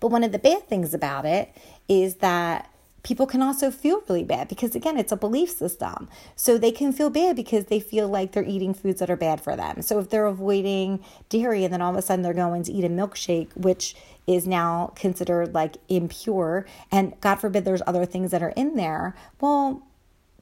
But 0.00 0.08
one 0.08 0.24
of 0.24 0.32
the 0.32 0.38
bad 0.38 0.68
things 0.68 0.92
about 0.92 1.24
it 1.24 1.54
is 1.88 2.16
that 2.16 2.68
people 3.02 3.26
can 3.26 3.42
also 3.42 3.70
feel 3.70 4.02
really 4.08 4.22
bad 4.22 4.48
because 4.48 4.74
again 4.74 4.96
it's 4.96 5.12
a 5.12 5.16
belief 5.16 5.50
system 5.50 6.08
so 6.36 6.56
they 6.56 6.70
can 6.70 6.92
feel 6.92 7.10
bad 7.10 7.34
because 7.34 7.66
they 7.66 7.80
feel 7.80 8.08
like 8.08 8.32
they're 8.32 8.44
eating 8.44 8.72
foods 8.72 9.00
that 9.00 9.10
are 9.10 9.16
bad 9.16 9.40
for 9.40 9.56
them 9.56 9.82
so 9.82 9.98
if 9.98 10.08
they're 10.10 10.26
avoiding 10.26 11.02
dairy 11.28 11.64
and 11.64 11.72
then 11.72 11.82
all 11.82 11.90
of 11.90 11.98
a 11.98 12.02
sudden 12.02 12.22
they're 12.22 12.32
going 12.32 12.62
to 12.62 12.72
eat 12.72 12.84
a 12.84 12.88
milkshake 12.88 13.48
which 13.56 13.96
is 14.26 14.46
now 14.46 14.92
considered 14.94 15.54
like 15.54 15.76
impure 15.88 16.66
and 16.90 17.18
god 17.20 17.36
forbid 17.36 17.64
there's 17.64 17.82
other 17.86 18.04
things 18.04 18.30
that 18.30 18.42
are 18.42 18.52
in 18.56 18.76
there 18.76 19.14
well 19.40 19.82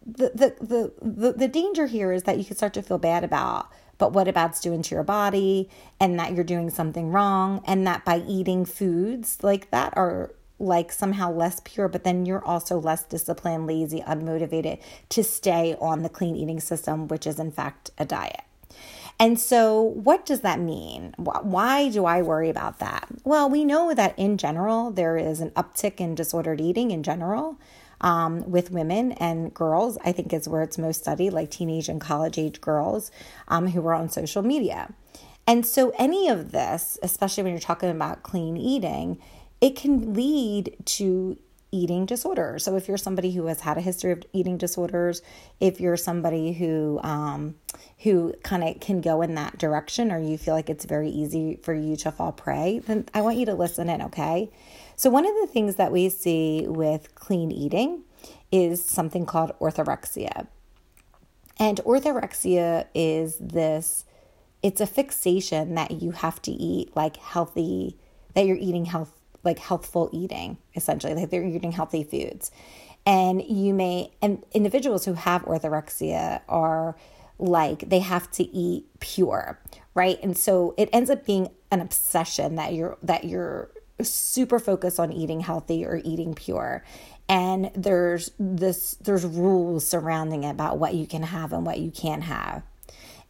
the 0.06 0.30
the 0.34 0.92
the 1.02 1.32
the, 1.32 1.48
danger 1.48 1.86
here 1.86 2.12
is 2.12 2.22
that 2.24 2.38
you 2.38 2.44
can 2.44 2.56
start 2.56 2.72
to 2.74 2.82
feel 2.82 2.98
bad 2.98 3.22
about 3.22 3.70
but 3.98 4.12
what 4.12 4.26
about 4.26 4.60
doing 4.62 4.82
to 4.82 4.94
your 4.94 5.04
body 5.04 5.68
and 6.00 6.18
that 6.18 6.32
you're 6.32 6.42
doing 6.42 6.70
something 6.70 7.12
wrong 7.12 7.62
and 7.66 7.86
that 7.86 8.04
by 8.04 8.18
eating 8.26 8.64
foods 8.64 9.38
like 9.42 9.70
that 9.70 9.92
are 9.96 10.30
like 10.60 10.92
somehow 10.92 11.32
less 11.32 11.60
pure, 11.64 11.88
but 11.88 12.04
then 12.04 12.26
you're 12.26 12.44
also 12.44 12.78
less 12.78 13.02
disciplined, 13.04 13.66
lazy, 13.66 14.00
unmotivated 14.02 14.78
to 15.08 15.24
stay 15.24 15.74
on 15.80 16.02
the 16.02 16.08
clean 16.08 16.36
eating 16.36 16.60
system, 16.60 17.08
which 17.08 17.26
is 17.26 17.40
in 17.40 17.50
fact 17.50 17.90
a 17.98 18.04
diet. 18.04 18.42
And 19.20 19.38
so, 19.38 19.82
what 19.82 20.24
does 20.24 20.40
that 20.40 20.58
mean? 20.58 21.12
Why 21.18 21.90
do 21.90 22.06
I 22.06 22.22
worry 22.22 22.48
about 22.48 22.78
that? 22.78 23.06
Well, 23.22 23.50
we 23.50 23.66
know 23.66 23.92
that 23.92 24.18
in 24.18 24.38
general, 24.38 24.90
there 24.90 25.18
is 25.18 25.40
an 25.40 25.50
uptick 25.50 26.00
in 26.00 26.14
disordered 26.14 26.58
eating 26.58 26.90
in 26.90 27.02
general 27.02 27.60
um, 28.00 28.50
with 28.50 28.70
women 28.70 29.12
and 29.12 29.52
girls. 29.52 29.98
I 30.02 30.12
think 30.12 30.32
is 30.32 30.48
where 30.48 30.62
it's 30.62 30.78
most 30.78 31.02
studied, 31.02 31.34
like 31.34 31.50
teenage 31.50 31.90
and 31.90 32.00
college 32.00 32.38
age 32.38 32.62
girls 32.62 33.10
um, 33.46 33.66
who 33.68 33.86
are 33.86 33.92
on 33.92 34.08
social 34.08 34.40
media. 34.40 34.94
And 35.46 35.66
so, 35.66 35.92
any 35.98 36.30
of 36.30 36.52
this, 36.52 36.98
especially 37.02 37.42
when 37.42 37.52
you're 37.52 37.60
talking 37.60 37.90
about 37.90 38.22
clean 38.22 38.56
eating, 38.56 39.20
it 39.60 39.76
can 39.76 40.14
lead 40.14 40.76
to 40.86 41.36
eating 41.72 42.06
disorders. 42.06 42.64
So 42.64 42.76
if 42.76 42.88
you're 42.88 42.96
somebody 42.96 43.32
who 43.32 43.46
has 43.46 43.60
had 43.60 43.78
a 43.78 43.80
history 43.80 44.12
of 44.12 44.22
eating 44.32 44.58
disorders, 44.58 45.22
if 45.60 45.80
you're 45.80 45.96
somebody 45.96 46.52
who 46.52 47.00
um, 47.02 47.54
who 47.98 48.34
kind 48.42 48.64
of 48.64 48.80
can 48.80 49.00
go 49.00 49.22
in 49.22 49.34
that 49.36 49.58
direction, 49.58 50.10
or 50.10 50.18
you 50.18 50.36
feel 50.38 50.54
like 50.54 50.70
it's 50.70 50.84
very 50.84 51.10
easy 51.10 51.58
for 51.62 51.74
you 51.74 51.96
to 51.96 52.10
fall 52.10 52.32
prey, 52.32 52.80
then 52.86 53.06
I 53.14 53.20
want 53.20 53.36
you 53.36 53.46
to 53.46 53.54
listen 53.54 53.88
in. 53.88 54.02
Okay. 54.02 54.50
So 54.96 55.10
one 55.10 55.26
of 55.26 55.34
the 55.40 55.46
things 55.46 55.76
that 55.76 55.92
we 55.92 56.08
see 56.08 56.66
with 56.66 57.14
clean 57.14 57.50
eating 57.50 58.02
is 58.52 58.84
something 58.84 59.24
called 59.24 59.52
orthorexia, 59.60 60.48
and 61.58 61.78
orthorexia 61.78 62.86
is 62.94 63.36
this. 63.38 64.04
It's 64.62 64.80
a 64.82 64.86
fixation 64.86 65.74
that 65.76 66.02
you 66.02 66.10
have 66.10 66.42
to 66.42 66.50
eat 66.50 66.94
like 66.94 67.16
healthy, 67.16 67.96
that 68.34 68.44
you're 68.44 68.56
eating 68.56 68.84
health 68.84 69.19
like 69.44 69.58
healthful 69.58 70.10
eating, 70.12 70.58
essentially, 70.74 71.14
like 71.14 71.30
they're 71.30 71.44
eating 71.44 71.72
healthy 71.72 72.04
foods. 72.04 72.50
And 73.06 73.42
you 73.42 73.72
may, 73.72 74.12
and 74.20 74.44
individuals 74.52 75.04
who 75.04 75.14
have 75.14 75.42
orthorexia 75.42 76.42
are 76.48 76.96
like 77.38 77.88
they 77.88 78.00
have 78.00 78.30
to 78.32 78.44
eat 78.54 78.86
pure, 79.00 79.58
right? 79.94 80.18
And 80.22 80.36
so 80.36 80.74
it 80.76 80.90
ends 80.92 81.08
up 81.08 81.24
being 81.24 81.48
an 81.70 81.80
obsession 81.80 82.56
that 82.56 82.74
you're, 82.74 82.98
that 83.02 83.24
you're, 83.24 83.70
super 84.02 84.58
focused 84.58 84.98
on 84.98 85.12
eating 85.12 85.40
healthy 85.40 85.84
or 85.84 86.00
eating 86.04 86.34
pure 86.34 86.82
and 87.28 87.70
there's 87.74 88.32
this 88.38 88.96
there's 89.02 89.24
rules 89.24 89.86
surrounding 89.86 90.44
it 90.44 90.50
about 90.50 90.78
what 90.78 90.94
you 90.94 91.06
can 91.06 91.22
have 91.22 91.52
and 91.52 91.64
what 91.64 91.78
you 91.78 91.90
can't 91.90 92.24
have 92.24 92.62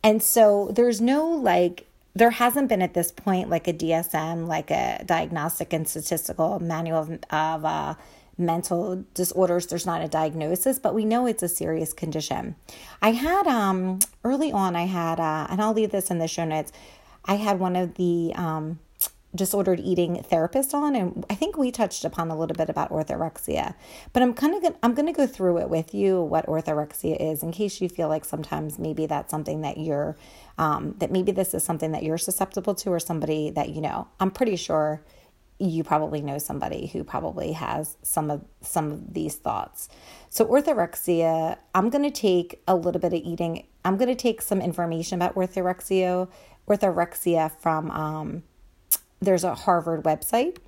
and 0.03 0.23
so 0.23 0.71
there's 0.73 1.01
no 1.01 1.29
like 1.29 1.90
there 2.15 2.31
hasn't 2.31 2.69
been 2.69 2.83
at 2.83 2.95
this 2.95 3.13
point 3.13 3.49
like 3.49 3.69
a 3.69 3.73
DSM, 3.73 4.47
like 4.47 4.71
a 4.71 5.03
diagnostic 5.07 5.73
and 5.73 5.87
statistical 5.87 6.59
manual 6.59 6.99
of, 6.99 7.11
of 7.31 7.65
uh, 7.65 7.95
mental 8.37 9.05
disorders. 9.15 9.67
There's 9.67 9.87
not 9.87 10.03
a 10.03 10.09
diagnosis, 10.09 10.79
but 10.79 10.95
we 10.95 11.05
know 11.05 11.27
it's 11.27 11.43
a 11.43 11.49
serious 11.49 11.93
condition. 11.93 12.57
I 13.01 13.13
had 13.13 13.47
um 13.47 14.01
early 14.25 14.51
on, 14.51 14.75
I 14.75 14.87
had 14.87 15.21
uh, 15.21 15.47
and 15.51 15.61
I'll 15.61 15.73
leave 15.75 15.93
this 15.93 16.11
in 16.11 16.19
the 16.19 16.29
show 16.29 16.45
notes. 16.45 16.73
I 17.25 17.35
had 17.35 17.61
one 17.61 17.77
of 17.77 17.95
the 17.95 18.33
um 18.35 18.81
disordered 19.35 19.79
eating 19.79 20.23
therapist 20.23 20.75
on 20.75 20.97
and 20.97 21.25
I 21.31 21.35
think 21.35 21.57
we 21.57 21.71
touched 21.71 22.05
upon 22.05 22.31
a 22.31 22.37
little 22.37 22.57
bit 22.57 22.69
about 22.69 22.91
orthorexia. 22.91 23.75
But 24.13 24.23
I'm 24.23 24.35
kind 24.35 24.55
of 24.55 24.77
I'm 24.83 24.95
going 24.95 25.07
to 25.07 25.13
go 25.13 25.27
through 25.27 25.59
it 25.59 25.69
with 25.69 25.95
you 25.95 26.21
what 26.21 26.47
orthorexia 26.47 27.17
is 27.21 27.43
in 27.43 27.53
case 27.53 27.81
you 27.81 27.89
feel 27.89 28.09
like 28.09 28.25
sometimes 28.25 28.79
maybe 28.79 29.07
that's 29.07 29.31
something 29.31 29.61
that 29.61 29.79
you're 29.79 30.17
um, 30.59 30.95
that 30.99 31.11
maybe 31.13 31.33
this 31.33 31.55
is 31.55 31.63
something 31.63 31.93
that 31.93 32.03
you're 32.03 32.19
susceptible 32.19 32.75
to 32.77 32.91
or 32.91 33.01
somebody 33.01 33.51
that 33.51 33.71
you 33.71 33.81
know. 33.81 34.09
I'm 34.19 34.31
pretty 34.31 34.57
sure 34.57 35.03
you 35.61 35.85
probably 35.85 36.23
know 36.23 36.39
somebody 36.39 36.87
who 36.87 37.05
probably 37.05 37.53
has 37.53 37.97
some 38.03 38.31
of 38.31 38.43
some 38.63 38.91
of 38.91 39.15
these 39.15 39.37
thoughts. 39.37 39.89
So 40.31 40.47
orthorexia, 40.47 41.59
I'm 41.75 41.91
going 41.91 42.05
to 42.05 42.11
take 42.11 42.63
a 42.67 42.75
little 42.75 43.01
bit 43.01 43.13
of 43.13 43.21
eating. 43.23 43.67
I'm 43.85 43.97
going 43.97 44.09
to 44.09 44.15
take 44.15 44.43
some 44.43 44.61
information 44.61 45.21
about 45.21 45.35
orthorexia, 45.35 46.29
orthorexia 46.67 47.53
from 47.61 47.91
um, 47.91 48.43
there's 49.21 49.45
a 49.45 49.55
Harvard 49.55 50.05
website, 50.05 50.59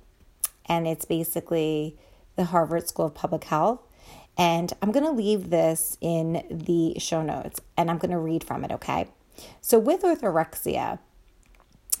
and 0.67 0.87
it's 0.87 1.05
basically 1.05 1.97
the 2.35 2.45
Harvard 2.45 2.87
School 2.87 3.07
of 3.07 3.13
Public 3.13 3.43
Health. 3.45 3.81
And 4.37 4.73
I'm 4.81 4.91
going 4.91 5.05
to 5.05 5.11
leave 5.11 5.49
this 5.49 5.97
in 6.01 6.43
the 6.49 6.99
show 6.99 7.21
notes 7.21 7.61
and 7.77 7.91
I'm 7.91 7.99
going 7.99 8.11
to 8.11 8.17
read 8.17 8.43
from 8.43 8.63
it, 8.65 8.71
okay? 8.71 9.07
So, 9.61 9.77
with 9.77 10.01
orthorexia, 10.01 10.97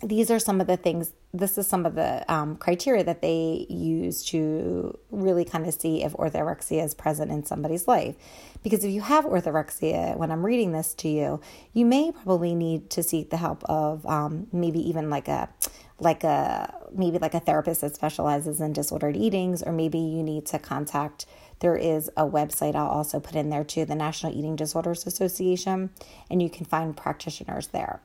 these 0.01 0.29
are 0.29 0.39
some 0.39 0.59
of 0.59 0.67
the 0.67 0.77
things, 0.77 1.13
this 1.33 1.57
is 1.57 1.67
some 1.67 1.85
of 1.85 1.95
the 1.95 2.29
um, 2.31 2.57
criteria 2.57 3.03
that 3.03 3.21
they 3.21 3.65
use 3.69 4.23
to 4.25 4.97
really 5.11 5.45
kind 5.45 5.65
of 5.65 5.73
see 5.73 6.03
if 6.03 6.13
orthorexia 6.13 6.83
is 6.83 6.93
present 6.93 7.31
in 7.31 7.45
somebody's 7.45 7.87
life. 7.87 8.15
Because 8.63 8.83
if 8.83 8.91
you 8.91 9.01
have 9.01 9.25
orthorexia, 9.25 10.17
when 10.17 10.31
I'm 10.31 10.45
reading 10.45 10.71
this 10.71 10.93
to 10.95 11.07
you, 11.07 11.39
you 11.73 11.85
may 11.85 12.11
probably 12.11 12.55
need 12.55 12.89
to 12.91 13.03
seek 13.03 13.29
the 13.29 13.37
help 13.37 13.63
of 13.65 14.05
um, 14.05 14.47
maybe 14.51 14.79
even 14.87 15.09
like 15.09 15.27
a 15.27 15.49
like 15.99 16.23
a 16.23 16.73
maybe 16.95 17.17
like 17.17 17.33
a 17.33 17.39
therapist 17.39 17.81
that 17.81 17.95
specializes 17.95 18.59
in 18.59 18.73
disordered 18.73 19.15
eatings 19.15 19.63
or 19.63 19.71
maybe 19.71 19.97
you 19.97 20.23
need 20.23 20.45
to 20.45 20.59
contact 20.59 21.25
there 21.59 21.75
is 21.75 22.09
a 22.17 22.23
website 22.23 22.75
I'll 22.75 22.87
also 22.87 23.19
put 23.19 23.35
in 23.35 23.49
there 23.49 23.63
too 23.63 23.85
the 23.85 23.95
National 23.95 24.37
Eating 24.37 24.55
Disorders 24.55 25.07
Association 25.07 25.91
and 26.29 26.41
you 26.41 26.49
can 26.49 26.65
find 26.65 26.95
practitioners 26.95 27.67
there. 27.67 28.01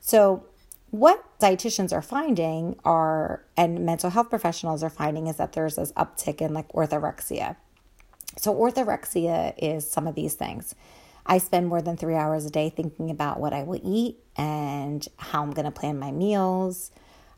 So 0.00 0.46
what 0.90 1.22
dietitians 1.38 1.92
are 1.92 2.02
finding 2.02 2.76
are 2.84 3.44
and 3.56 3.84
mental 3.84 4.10
health 4.10 4.30
professionals 4.30 4.82
are 4.82 4.90
finding 4.90 5.26
is 5.26 5.36
that 5.36 5.52
there's 5.52 5.76
this 5.76 5.92
uptick 5.92 6.40
in 6.40 6.54
like 6.54 6.68
orthorexia. 6.68 7.56
So 8.38 8.54
orthorexia 8.54 9.54
is 9.58 9.90
some 9.90 10.06
of 10.06 10.14
these 10.14 10.34
things. 10.34 10.74
I 11.26 11.38
spend 11.38 11.68
more 11.68 11.82
than 11.82 11.96
3 11.96 12.14
hours 12.14 12.46
a 12.46 12.50
day 12.50 12.70
thinking 12.70 13.10
about 13.10 13.40
what 13.40 13.52
I 13.52 13.64
will 13.64 13.80
eat 13.84 14.18
and 14.36 15.06
how 15.16 15.42
I'm 15.42 15.50
going 15.50 15.64
to 15.64 15.70
plan 15.72 15.98
my 15.98 16.12
meals 16.12 16.92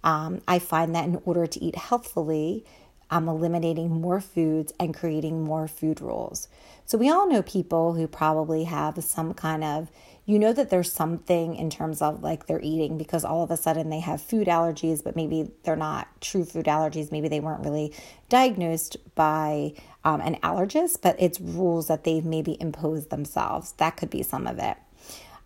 um, 0.09 0.40
I 0.49 0.59
find 0.59 0.94
that 0.94 1.05
in 1.05 1.21
order 1.27 1.47
to 1.47 1.62
eat 1.62 1.77
healthfully, 1.77 2.64
I'm 3.11 3.29
eliminating 3.29 3.90
more 3.90 4.23
foods 4.23 4.73
and 4.81 4.94
creating 4.94 5.44
more 5.44 5.68
food 5.68 6.01
rules. 6.01 6.49
So, 6.87 6.97
we 6.97 7.11
all 7.11 7.29
know 7.29 7.42
people 7.42 7.92
who 7.92 8.09
probably 8.09 8.64
have 8.64 9.05
some 9.05 9.35
kind 9.35 9.62
of, 9.62 9.90
you 10.25 10.38
know, 10.38 10.55
that 10.55 10.71
there's 10.71 10.90
something 10.90 11.57
in 11.57 11.68
terms 11.68 12.01
of 12.01 12.23
like 12.23 12.47
they're 12.47 12.62
eating 12.62 12.97
because 12.97 13.23
all 13.23 13.42
of 13.42 13.51
a 13.51 13.59
sudden 13.59 13.90
they 13.90 14.01
have 14.01 14.23
food 14.23 14.47
allergies, 14.47 15.05
but 15.05 15.14
maybe 15.14 15.51
they're 15.64 15.77
not 15.77 16.09
true 16.23 16.47
food 16.47 16.64
allergies. 16.64 17.12
Maybe 17.12 17.29
they 17.29 17.40
weren't 17.40 17.64
really 17.64 17.92
diagnosed 18.31 18.97
by 19.14 19.75
um, 20.05 20.23
an 20.23 20.37
allergist, 20.37 21.03
but 21.03 21.16
it's 21.18 21.38
rules 21.38 21.88
that 21.88 22.05
they've 22.05 22.25
maybe 22.25 22.57
imposed 22.62 23.11
themselves. 23.11 23.73
That 23.73 23.99
could 23.99 24.09
be 24.09 24.23
some 24.23 24.47
of 24.47 24.59
it. 24.59 24.79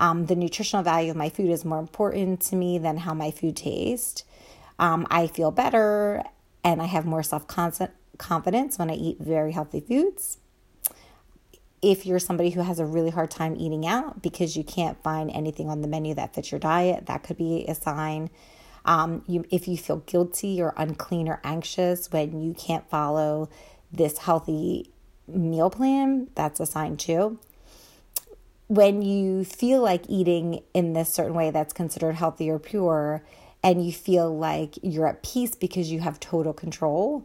Um, 0.03 0.27
the 0.27 0.35
nutritional 0.35 0.83
value 0.83 1.11
of 1.11 1.17
my 1.17 1.29
food 1.29 1.49
is 1.49 1.65
more 1.65 1.79
important 1.79 2.41
to 2.43 2.57
me 2.57 2.77
than 2.79 2.99
how 2.99 3.15
my 3.15 3.31
food 3.31 3.57
tastes 3.57 4.25
um, 4.79 5.07
I 5.11 5.29
feel 5.29 5.53
better 5.53 6.25
and 6.65 6.83
I 6.83 6.87
have 6.87 7.07
more 7.07 7.23
self 7.23 7.47
confidence 7.47 8.79
when 8.79 8.91
I 8.91 8.95
eat 8.95 9.19
very 9.21 9.53
healthy 9.53 9.81
foods. 9.81 10.39
If 11.81 12.05
you're 12.05 12.19
somebody 12.19 12.51
who 12.51 12.63
has 12.63 12.81
a 12.81 12.85
really 12.85 13.11
hard 13.11 13.31
time 13.31 13.57
eating 13.57 13.87
out 13.87 14.23
because 14.23 14.57
you 14.57 14.65
can't 14.65 15.01
find 15.03 15.31
anything 15.31 15.69
on 15.69 15.83
the 15.83 15.89
menu 15.89 16.15
that 16.15 16.35
fits 16.35 16.51
your 16.51 16.59
diet, 16.59 17.07
that 17.07 17.23
could 17.23 17.37
be 17.37 17.65
a 17.67 17.75
sign. 17.75 18.29
Um, 18.85 19.23
you, 19.29 19.45
if 19.51 19.69
you 19.69 19.77
feel 19.77 19.99
guilty 19.99 20.61
or 20.61 20.75
unclean 20.77 21.29
or 21.29 21.41
anxious 21.45 22.11
when 22.11 22.41
you 22.43 22.55
can't 22.55 22.89
follow 22.89 23.49
this 23.93 24.19
healthy 24.19 24.91
meal 25.29 25.71
plan, 25.71 26.29
that's 26.35 26.59
a 26.59 26.67
sign 26.67 26.97
too. 26.97 27.39
When 28.73 29.03
you 29.03 29.45
feel 29.45 29.83
like 29.83 30.09
eating 30.09 30.63
in 30.73 30.95
this 30.95 31.13
certain 31.13 31.35
way 31.35 31.51
that's 31.51 31.75
considered 31.75 32.15
healthy 32.15 32.49
or 32.49 32.59
pure, 32.59 33.23
and 33.63 33.85
you 33.85 33.93
feel 33.93 34.35
like 34.35 34.79
you're 34.83 35.07
at 35.07 35.23
peace 35.23 35.55
because 35.55 35.93
you 35.93 36.01
have 36.01 36.19
total 36.19 36.55
control, 36.55 37.23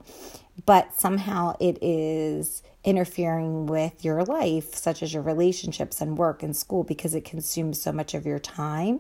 but 0.65 0.99
somehow 0.99 1.55
it 1.61 1.81
is 1.81 2.63
interfering 2.83 3.65
with 3.65 4.03
your 4.03 4.25
life, 4.25 4.75
such 4.75 5.01
as 5.01 5.13
your 5.13 5.23
relationships 5.23 6.01
and 6.01 6.17
work 6.17 6.43
and 6.43 6.53
school, 6.53 6.83
because 6.83 7.15
it 7.15 7.23
consumes 7.23 7.81
so 7.81 7.93
much 7.93 8.13
of 8.13 8.25
your 8.25 8.39
time 8.39 8.99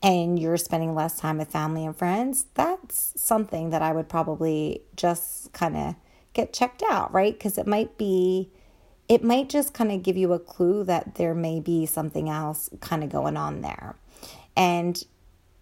and 0.00 0.38
you're 0.38 0.56
spending 0.56 0.94
less 0.94 1.18
time 1.18 1.38
with 1.38 1.50
family 1.50 1.84
and 1.84 1.96
friends, 1.96 2.46
that's 2.54 3.14
something 3.16 3.70
that 3.70 3.82
I 3.82 3.90
would 3.90 4.08
probably 4.08 4.82
just 4.94 5.52
kind 5.52 5.76
of 5.76 5.96
get 6.34 6.52
checked 6.52 6.84
out, 6.88 7.12
right? 7.12 7.32
Because 7.32 7.58
it 7.58 7.66
might 7.66 7.98
be, 7.98 8.52
it 9.08 9.22
might 9.22 9.48
just 9.48 9.74
kind 9.74 9.92
of 9.92 10.02
give 10.02 10.16
you 10.16 10.32
a 10.32 10.38
clue 10.38 10.84
that 10.84 11.16
there 11.16 11.34
may 11.34 11.60
be 11.60 11.86
something 11.86 12.28
else 12.28 12.70
kind 12.80 13.04
of 13.04 13.10
going 13.10 13.36
on 13.36 13.60
there. 13.60 13.96
And, 14.56 15.02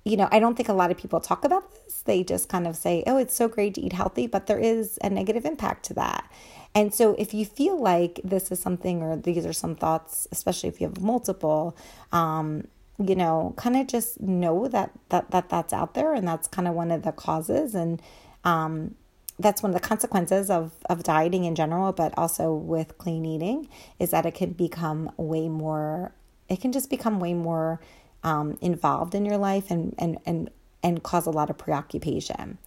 you 0.04 0.16
know, 0.16 0.28
I 0.30 0.38
don't 0.38 0.54
think 0.56 0.68
a 0.68 0.74
lot 0.74 0.90
of 0.90 0.96
people 0.96 1.20
talk 1.20 1.44
about 1.44 1.70
this. 1.72 2.02
They 2.02 2.22
just 2.22 2.48
kind 2.48 2.66
of 2.66 2.76
say, 2.76 3.02
oh, 3.06 3.16
it's 3.16 3.34
so 3.34 3.48
great 3.48 3.74
to 3.74 3.80
eat 3.80 3.92
healthy, 3.92 4.26
but 4.26 4.46
there 4.46 4.58
is 4.58 4.98
a 5.02 5.10
negative 5.10 5.44
impact 5.44 5.84
to 5.86 5.94
that. 5.94 6.30
And 6.74 6.94
so, 6.94 7.14
if 7.18 7.34
you 7.34 7.44
feel 7.44 7.78
like 7.78 8.20
this 8.24 8.50
is 8.50 8.58
something, 8.58 9.02
or 9.02 9.16
these 9.16 9.44
are 9.44 9.52
some 9.52 9.74
thoughts, 9.74 10.26
especially 10.32 10.70
if 10.70 10.80
you 10.80 10.86
have 10.86 11.02
multiple, 11.02 11.76
um, 12.12 12.66
you 12.98 13.14
know, 13.14 13.52
kind 13.56 13.76
of 13.76 13.86
just 13.88 14.20
know 14.22 14.68
that 14.68 14.90
that 15.10 15.30
that 15.32 15.50
that's 15.50 15.74
out 15.74 15.92
there, 15.92 16.14
and 16.14 16.26
that's 16.26 16.48
kind 16.48 16.66
of 16.66 16.74
one 16.74 16.90
of 16.90 17.02
the 17.02 17.12
causes, 17.12 17.74
and 17.74 18.00
um, 18.44 18.94
that's 19.38 19.62
one 19.62 19.70
of 19.70 19.80
the 19.80 19.86
consequences 19.86 20.50
of 20.50 20.72
of 20.88 21.02
dieting 21.02 21.44
in 21.44 21.54
general, 21.54 21.92
but 21.92 22.12
also 22.16 22.54
with 22.54 22.98
clean 22.98 23.24
eating, 23.24 23.68
is 23.98 24.10
that 24.10 24.26
it 24.26 24.34
can 24.34 24.52
become 24.52 25.10
way 25.16 25.48
more. 25.48 26.12
It 26.48 26.60
can 26.60 26.72
just 26.72 26.90
become 26.90 27.20
way 27.20 27.34
more 27.34 27.80
um, 28.22 28.58
involved 28.60 29.14
in 29.14 29.24
your 29.24 29.38
life, 29.38 29.70
and 29.70 29.94
and 29.98 30.18
and 30.26 30.50
and 30.82 31.02
cause 31.02 31.26
a 31.26 31.30
lot 31.30 31.50
of 31.50 31.58
preoccupation. 31.58 32.58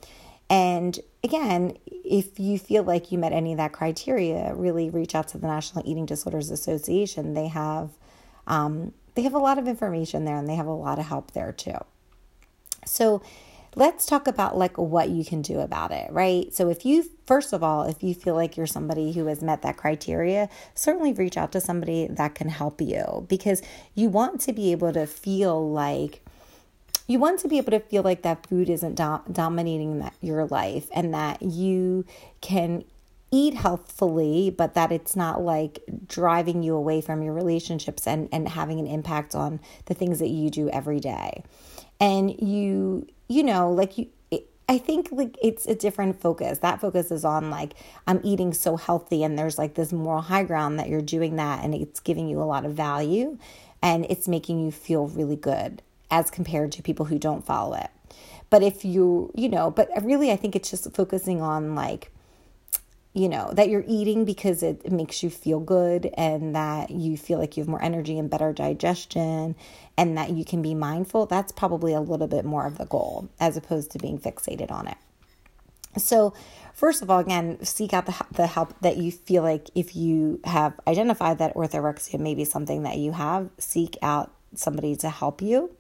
And 0.49 0.99
again, 1.23 1.77
if 1.87 2.39
you 2.39 2.59
feel 2.59 2.83
like 2.83 3.11
you 3.11 3.17
met 3.17 3.33
any 3.33 3.51
of 3.51 3.57
that 3.57 3.73
criteria, 3.73 4.53
really 4.53 4.89
reach 4.89 5.15
out 5.15 5.27
to 5.29 5.37
the 5.37 5.47
National 5.47 5.87
Eating 5.89 6.05
Disorders 6.05 6.51
Association. 6.51 7.33
They 7.33 7.47
have 7.47 7.91
um, 8.47 8.93
they 9.15 9.23
have 9.23 9.33
a 9.33 9.39
lot 9.39 9.57
of 9.57 9.67
information 9.67 10.25
there 10.25 10.37
and 10.37 10.47
they 10.47 10.55
have 10.55 10.67
a 10.67 10.73
lot 10.73 10.99
of 10.99 11.05
help 11.05 11.31
there 11.31 11.51
too. 11.51 11.77
So 12.85 13.21
let's 13.75 14.05
talk 14.05 14.27
about 14.27 14.57
like 14.57 14.77
what 14.77 15.09
you 15.09 15.25
can 15.25 15.41
do 15.41 15.59
about 15.59 15.91
it, 15.91 16.11
right? 16.11 16.53
So 16.53 16.69
if 16.69 16.85
you 16.85 17.05
first 17.25 17.53
of 17.53 17.63
all, 17.63 17.83
if 17.83 18.01
you 18.03 18.13
feel 18.13 18.35
like 18.35 18.57
you're 18.57 18.67
somebody 18.67 19.11
who 19.11 19.25
has 19.27 19.41
met 19.41 19.61
that 19.63 19.77
criteria, 19.77 20.49
certainly 20.73 21.13
reach 21.13 21.37
out 21.37 21.51
to 21.53 21.61
somebody 21.61 22.07
that 22.07 22.35
can 22.35 22.49
help 22.49 22.81
you 22.81 23.25
because 23.29 23.61
you 23.93 24.09
want 24.09 24.41
to 24.41 24.53
be 24.53 24.71
able 24.71 24.93
to 24.93 25.05
feel 25.05 25.71
like 25.71 26.21
you 27.07 27.19
want 27.19 27.39
to 27.39 27.47
be 27.47 27.57
able 27.57 27.71
to 27.71 27.79
feel 27.79 28.01
like 28.01 28.23
that 28.23 28.47
food 28.47 28.69
isn't 28.69 28.95
do- 28.95 29.21
dominating 29.31 29.99
that, 29.99 30.13
your 30.21 30.45
life 30.45 30.87
and 30.93 31.13
that 31.13 31.41
you 31.41 32.05
can 32.41 32.83
eat 33.31 33.53
healthfully, 33.53 34.49
but 34.49 34.73
that 34.75 34.91
it's 34.91 35.15
not 35.15 35.41
like 35.41 35.79
driving 36.07 36.63
you 36.63 36.73
away 36.75 37.01
from 37.01 37.21
your 37.21 37.33
relationships 37.33 38.07
and, 38.07 38.29
and 38.31 38.47
having 38.47 38.79
an 38.79 38.87
impact 38.87 39.35
on 39.35 39.59
the 39.85 39.93
things 39.93 40.19
that 40.19 40.29
you 40.29 40.49
do 40.49 40.69
every 40.69 40.99
day. 40.99 41.43
And 41.99 42.31
you, 42.41 43.07
you 43.27 43.43
know, 43.43 43.71
like 43.71 43.97
you, 43.97 44.07
I 44.67 44.79
think 44.79 45.09
like 45.11 45.37
it's 45.41 45.67
a 45.67 45.75
different 45.75 46.19
focus. 46.19 46.59
That 46.59 46.81
focus 46.81 47.11
is 47.11 47.23
on 47.23 47.49
like 47.51 47.73
I'm 48.07 48.19
eating 48.23 48.53
so 48.53 48.77
healthy 48.77 49.23
and 49.23 49.37
there's 49.37 49.57
like 49.57 49.75
this 49.75 49.93
moral 49.93 50.21
high 50.21 50.43
ground 50.43 50.79
that 50.79 50.89
you're 50.89 51.01
doing 51.01 51.35
that 51.35 51.63
and 51.63 51.75
it's 51.75 51.99
giving 51.99 52.27
you 52.27 52.41
a 52.41 52.45
lot 52.45 52.65
of 52.65 52.73
value 52.73 53.37
and 53.81 54.05
it's 54.09 54.27
making 54.27 54.59
you 54.59 54.71
feel 54.71 55.07
really 55.07 55.35
good 55.35 55.83
as 56.09 56.31
compared 56.31 56.71
to 56.71 56.81
people 56.81 57.05
who 57.05 57.19
don't 57.19 57.45
follow 57.45 57.75
it. 57.75 57.89
But 58.49 58.63
if 58.63 58.83
you, 58.83 59.31
you 59.35 59.49
know, 59.49 59.69
but 59.69 59.89
really 60.03 60.31
I 60.31 60.35
think 60.35 60.55
it's 60.55 60.71
just 60.71 60.91
focusing 60.95 61.41
on 61.41 61.75
like 61.75 62.11
you 63.15 63.29
know, 63.29 63.49
that 63.53 63.69
you're 63.69 63.85
eating 63.87 64.25
because 64.25 64.61
it, 64.61 64.91
makes 64.91 65.23
you 65.23 65.29
feel 65.29 65.61
good 65.61 66.11
and 66.17 66.53
that 66.53 66.91
you 66.91 67.15
feel 67.15 67.39
like 67.39 67.55
you 67.55 67.63
have 67.63 67.69
more 67.69 67.81
energy 67.81 68.19
and 68.19 68.29
better 68.29 68.51
digestion 68.51 69.55
and 69.97 70.17
that 70.17 70.31
you 70.31 70.43
can 70.43 70.61
be 70.61 70.75
mindful, 70.75 71.25
that's 71.25 71.53
probably 71.53 71.93
a 71.93 72.01
little 72.01 72.27
bit 72.27 72.43
more 72.43 72.67
of 72.67 72.77
the 72.77 72.85
goal 72.85 73.29
as 73.39 73.55
opposed 73.55 73.91
to 73.91 73.99
being 73.99 74.19
fixated 74.19 74.69
on 74.69 74.87
it. 74.87 74.97
So, 75.97 76.33
first 76.73 77.01
of 77.01 77.09
all, 77.09 77.19
again, 77.19 77.63
seek 77.63 77.93
out 77.93 78.05
the, 78.05 78.25
the 78.31 78.47
help 78.47 78.77
that 78.81 78.97
you 78.97 79.13
feel 79.13 79.43
like 79.43 79.69
if 79.75 79.95
you 79.95 80.41
have 80.43 80.77
identified 80.85 81.37
that 81.37 81.55
orthorexia 81.55 82.19
may 82.19 82.35
be 82.35 82.43
something 82.43 82.83
that 82.83 82.97
you 82.97 83.13
have, 83.13 83.49
seek 83.57 83.95
out 84.01 84.33
somebody 84.55 84.97
to 84.97 85.09
help 85.09 85.41
you. 85.41 85.71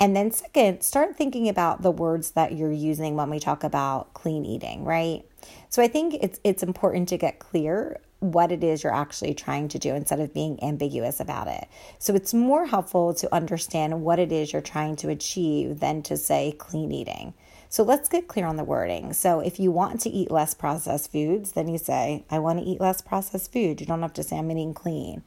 And 0.00 0.16
then, 0.16 0.32
second, 0.32 0.82
start 0.82 1.16
thinking 1.16 1.48
about 1.48 1.82
the 1.82 1.90
words 1.90 2.32
that 2.32 2.56
you're 2.56 2.72
using 2.72 3.14
when 3.14 3.30
we 3.30 3.38
talk 3.38 3.62
about 3.62 4.14
clean 4.14 4.44
eating, 4.44 4.84
right? 4.84 5.24
So 5.68 5.82
I 5.82 5.88
think 5.88 6.14
it's 6.20 6.40
it's 6.44 6.62
important 6.62 7.08
to 7.10 7.18
get 7.18 7.38
clear 7.38 8.00
what 8.22 8.52
it 8.52 8.62
is 8.62 8.84
you're 8.84 8.94
actually 8.94 9.34
trying 9.34 9.66
to 9.66 9.80
do 9.80 9.94
instead 9.94 10.20
of 10.20 10.32
being 10.32 10.62
ambiguous 10.62 11.18
about 11.18 11.48
it. 11.48 11.66
So 11.98 12.14
it's 12.14 12.32
more 12.32 12.66
helpful 12.66 13.14
to 13.14 13.34
understand 13.34 14.02
what 14.02 14.20
it 14.20 14.30
is 14.30 14.52
you're 14.52 14.62
trying 14.62 14.94
to 14.96 15.08
achieve 15.08 15.80
than 15.80 16.02
to 16.02 16.16
say 16.16 16.54
clean 16.56 16.92
eating. 16.92 17.34
So 17.68 17.82
let's 17.82 18.08
get 18.08 18.28
clear 18.28 18.46
on 18.46 18.56
the 18.56 18.64
wording. 18.64 19.12
So 19.12 19.40
if 19.40 19.58
you 19.58 19.72
want 19.72 20.02
to 20.02 20.10
eat 20.10 20.30
less 20.30 20.54
processed 20.54 21.10
foods, 21.10 21.52
then 21.52 21.68
you 21.68 21.78
say, 21.78 22.24
I 22.30 22.38
want 22.38 22.58
to 22.60 22.64
eat 22.64 22.80
less 22.80 23.00
processed 23.00 23.52
food. 23.52 23.80
You 23.80 23.86
don't 23.86 24.02
have 24.02 24.12
to 24.12 24.22
say 24.22 24.36
I'm 24.38 24.50
eating 24.50 24.74
clean. 24.74 25.22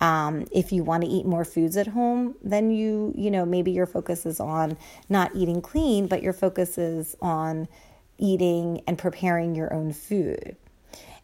Um, 0.00 0.46
if 0.50 0.72
you 0.72 0.82
want 0.82 1.04
to 1.04 1.10
eat 1.10 1.26
more 1.26 1.44
foods 1.44 1.76
at 1.76 1.88
home, 1.88 2.34
then 2.42 2.70
you, 2.70 3.12
you 3.16 3.30
know, 3.30 3.44
maybe 3.44 3.70
your 3.70 3.86
focus 3.86 4.24
is 4.24 4.40
on 4.40 4.78
not 5.10 5.30
eating 5.34 5.60
clean, 5.60 6.06
but 6.06 6.22
your 6.22 6.32
focus 6.32 6.78
is 6.78 7.16
on 7.20 7.68
eating 8.16 8.82
and 8.86 8.96
preparing 8.96 9.54
your 9.54 9.72
own 9.72 9.92
food. 9.92 10.56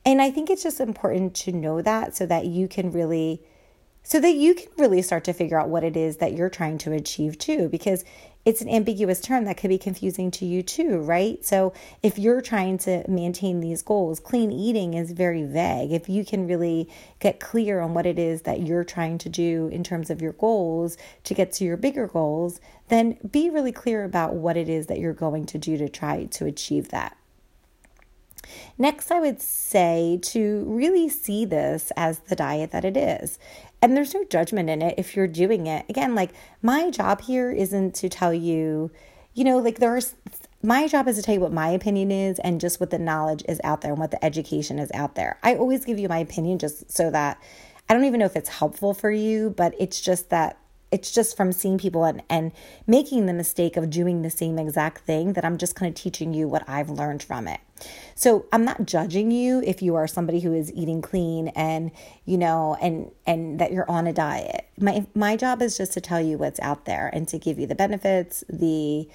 And 0.04 0.22
I 0.22 0.30
think 0.30 0.50
it's 0.50 0.62
just 0.62 0.80
important 0.80 1.34
to 1.36 1.52
know 1.52 1.82
that 1.82 2.14
so 2.16 2.26
that 2.26 2.46
you 2.46 2.68
can 2.68 2.92
really 2.92 3.42
so 4.02 4.20
that 4.20 4.36
you 4.36 4.54
can 4.54 4.68
really 4.78 5.02
start 5.02 5.24
to 5.24 5.32
figure 5.32 5.58
out 5.58 5.68
what 5.68 5.82
it 5.82 5.96
is 5.96 6.18
that 6.18 6.32
you're 6.32 6.48
trying 6.48 6.78
to 6.78 6.92
achieve 6.92 7.36
too 7.38 7.68
because 7.68 8.04
it's 8.46 8.60
an 8.60 8.68
ambiguous 8.68 9.20
term 9.20 9.44
that 9.44 9.56
could 9.56 9.70
be 9.70 9.76
confusing 9.76 10.30
to 10.30 10.46
you 10.46 10.62
too, 10.62 10.98
right? 10.98 11.44
So 11.44 11.72
if 12.04 12.16
you're 12.16 12.40
trying 12.40 12.78
to 12.78 13.04
maintain 13.10 13.58
these 13.58 13.82
goals, 13.82 14.20
clean 14.20 14.52
eating 14.52 14.94
is 14.94 15.10
very 15.10 15.42
vague. 15.42 15.90
If 15.90 16.08
you 16.08 16.24
can 16.24 16.46
really 16.46 16.88
get 17.18 17.40
clear 17.40 17.80
on 17.80 17.92
what 17.92 18.06
it 18.06 18.20
is 18.20 18.42
that 18.42 18.60
you're 18.60 18.84
trying 18.84 19.18
to 19.18 19.28
do 19.28 19.68
in 19.72 19.82
terms 19.82 20.10
of 20.10 20.22
your 20.22 20.32
goals 20.32 20.96
to 21.24 21.34
get 21.34 21.50
to 21.54 21.64
your 21.64 21.76
bigger 21.76 22.06
goals, 22.06 22.60
then 22.86 23.18
be 23.28 23.50
really 23.50 23.72
clear 23.72 24.04
about 24.04 24.34
what 24.34 24.56
it 24.56 24.68
is 24.68 24.86
that 24.86 25.00
you're 25.00 25.12
going 25.12 25.44
to 25.46 25.58
do 25.58 25.76
to 25.76 25.88
try 25.88 26.26
to 26.26 26.46
achieve 26.46 26.90
that. 26.90 27.16
Next, 28.78 29.10
I 29.10 29.20
would 29.20 29.40
say 29.40 30.18
to 30.22 30.64
really 30.66 31.08
see 31.08 31.44
this 31.44 31.92
as 31.96 32.20
the 32.20 32.36
diet 32.36 32.70
that 32.72 32.84
it 32.84 32.96
is. 32.96 33.38
And 33.82 33.96
there's 33.96 34.14
no 34.14 34.24
judgment 34.24 34.70
in 34.70 34.82
it 34.82 34.94
if 34.98 35.16
you're 35.16 35.26
doing 35.26 35.66
it. 35.66 35.86
Again, 35.88 36.14
like 36.14 36.32
my 36.62 36.90
job 36.90 37.20
here 37.22 37.50
isn't 37.50 37.94
to 37.96 38.08
tell 38.08 38.32
you, 38.32 38.90
you 39.34 39.44
know, 39.44 39.58
like 39.58 39.78
there's 39.78 40.14
my 40.62 40.88
job 40.88 41.06
is 41.06 41.16
to 41.16 41.22
tell 41.22 41.34
you 41.34 41.40
what 41.40 41.52
my 41.52 41.68
opinion 41.68 42.10
is 42.10 42.38
and 42.40 42.60
just 42.60 42.80
what 42.80 42.90
the 42.90 42.98
knowledge 42.98 43.44
is 43.48 43.60
out 43.62 43.82
there 43.82 43.92
and 43.92 44.00
what 44.00 44.10
the 44.10 44.24
education 44.24 44.78
is 44.78 44.90
out 44.94 45.14
there. 45.14 45.38
I 45.42 45.54
always 45.54 45.84
give 45.84 45.98
you 45.98 46.08
my 46.08 46.18
opinion 46.18 46.58
just 46.58 46.90
so 46.90 47.10
that 47.10 47.40
I 47.88 47.94
don't 47.94 48.04
even 48.04 48.18
know 48.18 48.26
if 48.26 48.34
it's 48.34 48.48
helpful 48.48 48.92
for 48.94 49.10
you, 49.10 49.50
but 49.50 49.74
it's 49.78 50.00
just 50.00 50.30
that 50.30 50.58
it's 50.90 51.12
just 51.12 51.36
from 51.36 51.52
seeing 51.52 51.78
people 51.78 52.04
and, 52.04 52.22
and 52.28 52.52
making 52.86 53.26
the 53.26 53.32
mistake 53.32 53.76
of 53.76 53.90
doing 53.90 54.22
the 54.22 54.30
same 54.30 54.58
exact 54.58 55.02
thing 55.02 55.34
that 55.34 55.44
I'm 55.44 55.58
just 55.58 55.74
kind 55.74 55.88
of 55.88 55.94
teaching 55.94 56.32
you 56.32 56.48
what 56.48 56.68
I've 56.68 56.90
learned 56.90 57.22
from 57.22 57.48
it. 57.48 57.60
So 58.14 58.46
I'm 58.52 58.64
not 58.64 58.86
judging 58.86 59.30
you 59.30 59.62
if 59.64 59.82
you 59.82 59.94
are 59.96 60.06
somebody 60.06 60.40
who 60.40 60.54
is 60.54 60.72
eating 60.72 61.02
clean 61.02 61.48
and 61.48 61.90
you 62.24 62.38
know 62.38 62.76
and 62.80 63.10
and 63.26 63.58
that 63.58 63.72
you're 63.72 63.90
on 63.90 64.06
a 64.06 64.12
diet. 64.12 64.66
My 64.78 65.06
my 65.14 65.36
job 65.36 65.62
is 65.62 65.76
just 65.76 65.92
to 65.94 66.00
tell 66.00 66.20
you 66.20 66.38
what's 66.38 66.60
out 66.60 66.84
there 66.84 67.10
and 67.12 67.28
to 67.28 67.38
give 67.38 67.58
you 67.58 67.66
the 67.66 67.74
benefits, 67.74 68.44
the 68.48 69.08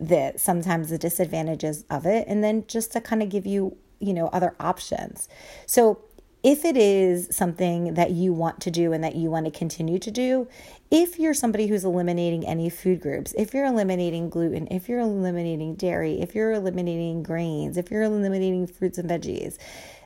the 0.00 0.34
sometimes 0.36 0.90
the 0.90 0.98
disadvantages 0.98 1.84
of 1.90 2.06
it 2.06 2.26
and 2.28 2.42
then 2.42 2.64
just 2.68 2.92
to 2.92 3.00
kind 3.00 3.22
of 3.22 3.28
give 3.28 3.46
you, 3.46 3.76
you 3.98 4.14
know, 4.14 4.28
other 4.28 4.54
options. 4.60 5.28
So 5.66 6.00
if 6.42 6.64
it 6.64 6.76
is 6.76 7.28
something 7.30 7.94
that 7.94 8.12
you 8.12 8.32
want 8.32 8.60
to 8.60 8.70
do 8.70 8.92
and 8.92 9.02
that 9.02 9.16
you 9.16 9.30
want 9.30 9.46
to 9.46 9.50
continue 9.50 9.98
to 9.98 10.10
do, 10.10 10.46
if 10.90 11.18
you're 11.18 11.34
somebody 11.34 11.66
who's 11.66 11.84
eliminating 11.84 12.46
any 12.46 12.70
food 12.70 13.00
groups, 13.00 13.34
if 13.36 13.52
you're 13.52 13.66
eliminating 13.66 14.30
gluten, 14.30 14.68
if 14.70 14.88
you're 14.88 15.00
eliminating 15.00 15.74
dairy, 15.74 16.20
if 16.20 16.34
you're 16.34 16.52
eliminating 16.52 17.22
grains, 17.22 17.76
if 17.76 17.90
you're 17.90 18.02
eliminating 18.02 18.66
fruits 18.66 18.98
and 18.98 19.10
veggies, 19.10 19.58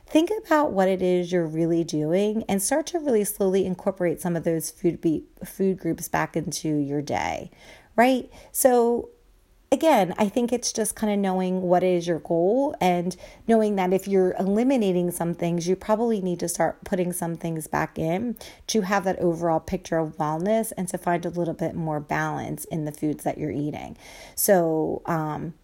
think 0.07 0.31
about 0.45 0.71
what 0.73 0.87
it 0.87 1.01
is 1.01 1.31
you're 1.31 1.45
really 1.45 1.83
doing 1.83 2.43
and 2.49 2.61
start 2.61 2.87
to 2.87 2.99
really 2.99 3.23
slowly 3.23 3.65
incorporate 3.65 4.19
some 4.19 4.35
of 4.35 4.43
those 4.43 4.71
food 4.71 4.99
be- 4.99 5.25
food 5.45 5.77
groups 5.77 6.07
back 6.07 6.35
into 6.35 6.69
your 6.69 7.01
day, 7.01 7.51
right? 7.95 8.29
So 8.51 9.09
again, 9.73 10.13
I 10.19 10.29
think 10.29 10.53
it's 10.53 10.71
just 10.71 10.95
kind 10.95 11.11
of 11.11 11.17
knowing 11.17 11.63
what 11.63 11.83
is 11.83 12.05
your 12.05 12.19
goal 12.19 12.75
and 12.79 13.17
knowing 13.47 13.75
that 13.77 13.91
if 13.91 14.07
you're 14.07 14.35
eliminating 14.37 15.09
some 15.09 15.33
things, 15.33 15.67
you 15.67 15.75
probably 15.75 16.21
need 16.21 16.39
to 16.41 16.47
start 16.47 16.83
putting 16.83 17.11
some 17.11 17.35
things 17.35 17.65
back 17.65 17.97
in 17.97 18.37
to 18.67 18.81
have 18.81 19.03
that 19.05 19.17
overall 19.17 19.59
picture 19.59 19.97
of 19.97 20.15
wellness 20.17 20.71
and 20.77 20.87
to 20.89 20.97
find 20.99 21.25
a 21.25 21.29
little 21.29 21.55
bit 21.55 21.73
more 21.73 21.99
balance 21.99 22.65
in 22.65 22.85
the 22.85 22.91
foods 22.91 23.23
that 23.23 23.39
you're 23.39 23.51
eating. 23.51 23.97
So, 24.35 25.01
um, 25.07 25.55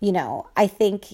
you 0.00 0.10
know, 0.10 0.48
I 0.56 0.66
think 0.66 1.06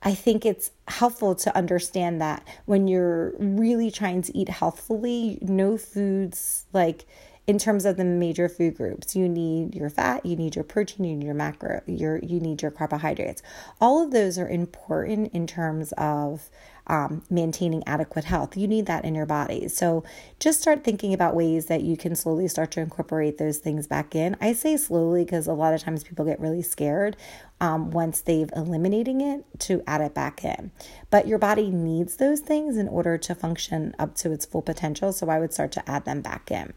I 0.00 0.14
think 0.14 0.44
it's 0.44 0.70
helpful 0.86 1.34
to 1.34 1.56
understand 1.56 2.20
that 2.20 2.46
when 2.66 2.86
you're 2.86 3.32
really 3.38 3.90
trying 3.90 4.20
to 4.22 4.36
eat 4.36 4.50
healthfully, 4.50 5.38
no 5.40 5.78
foods 5.78 6.66
like 6.74 7.06
in 7.46 7.58
terms 7.58 7.84
of 7.84 7.96
the 7.96 8.04
major 8.04 8.48
food 8.48 8.76
groups 8.76 9.14
you 9.14 9.28
need 9.28 9.74
your 9.74 9.90
fat 9.90 10.24
you 10.24 10.36
need 10.36 10.54
your 10.54 10.64
protein 10.64 11.04
you 11.04 11.16
need 11.16 11.24
your 11.24 11.34
macro 11.34 11.80
your 11.86 12.18
you 12.18 12.40
need 12.40 12.62
your 12.62 12.70
carbohydrates. 12.70 13.42
All 13.80 14.02
of 14.02 14.10
those 14.10 14.38
are 14.38 14.48
important 14.48 15.32
in 15.32 15.46
terms 15.46 15.92
of 15.92 16.48
um, 16.86 17.22
maintaining 17.30 17.82
adequate 17.86 18.26
health. 18.26 18.58
You 18.58 18.68
need 18.68 18.84
that 18.86 19.06
in 19.06 19.14
your 19.14 19.24
body. 19.24 19.68
So 19.68 20.04
just 20.38 20.60
start 20.60 20.84
thinking 20.84 21.14
about 21.14 21.34
ways 21.34 21.66
that 21.66 21.80
you 21.80 21.96
can 21.96 22.14
slowly 22.14 22.46
start 22.46 22.70
to 22.72 22.80
incorporate 22.80 23.38
those 23.38 23.56
things 23.56 23.86
back 23.86 24.14
in. 24.14 24.36
I 24.38 24.52
say 24.52 24.76
slowly 24.76 25.24
because 25.24 25.46
a 25.46 25.54
lot 25.54 25.72
of 25.72 25.80
times 25.80 26.04
people 26.04 26.26
get 26.26 26.40
really 26.40 26.60
scared 26.60 27.16
um, 27.58 27.90
once 27.90 28.20
they've 28.20 28.50
eliminating 28.54 29.22
it 29.22 29.44
to 29.60 29.82
add 29.86 30.02
it 30.02 30.12
back 30.12 30.44
in. 30.44 30.72
But 31.10 31.26
your 31.26 31.38
body 31.38 31.70
needs 31.70 32.16
those 32.16 32.40
things 32.40 32.76
in 32.76 32.88
order 32.88 33.16
to 33.16 33.34
function 33.34 33.94
up 33.98 34.14
to 34.16 34.32
its 34.32 34.44
full 34.44 34.62
potential. 34.62 35.12
So 35.12 35.30
i 35.30 35.38
would 35.38 35.54
start 35.54 35.72
to 35.72 35.90
add 35.90 36.04
them 36.04 36.20
back 36.20 36.50
in 36.50 36.74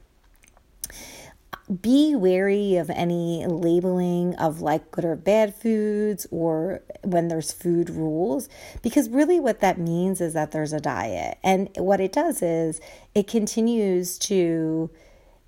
be 1.81 2.15
wary 2.15 2.77
of 2.77 2.89
any 2.89 3.45
labeling 3.45 4.33
of 4.35 4.61
like 4.61 4.89
good 4.89 5.03
or 5.03 5.15
bad 5.15 5.53
foods 5.53 6.25
or 6.31 6.81
when 7.03 7.27
there's 7.27 7.51
food 7.51 7.89
rules 7.89 8.47
because 8.81 9.09
really 9.09 9.39
what 9.39 9.59
that 9.59 9.77
means 9.77 10.21
is 10.21 10.33
that 10.33 10.51
there's 10.51 10.71
a 10.71 10.79
diet. 10.79 11.37
And 11.43 11.69
what 11.75 11.99
it 11.99 12.13
does 12.13 12.41
is 12.41 12.79
it 13.13 13.27
continues 13.27 14.17
to 14.19 14.89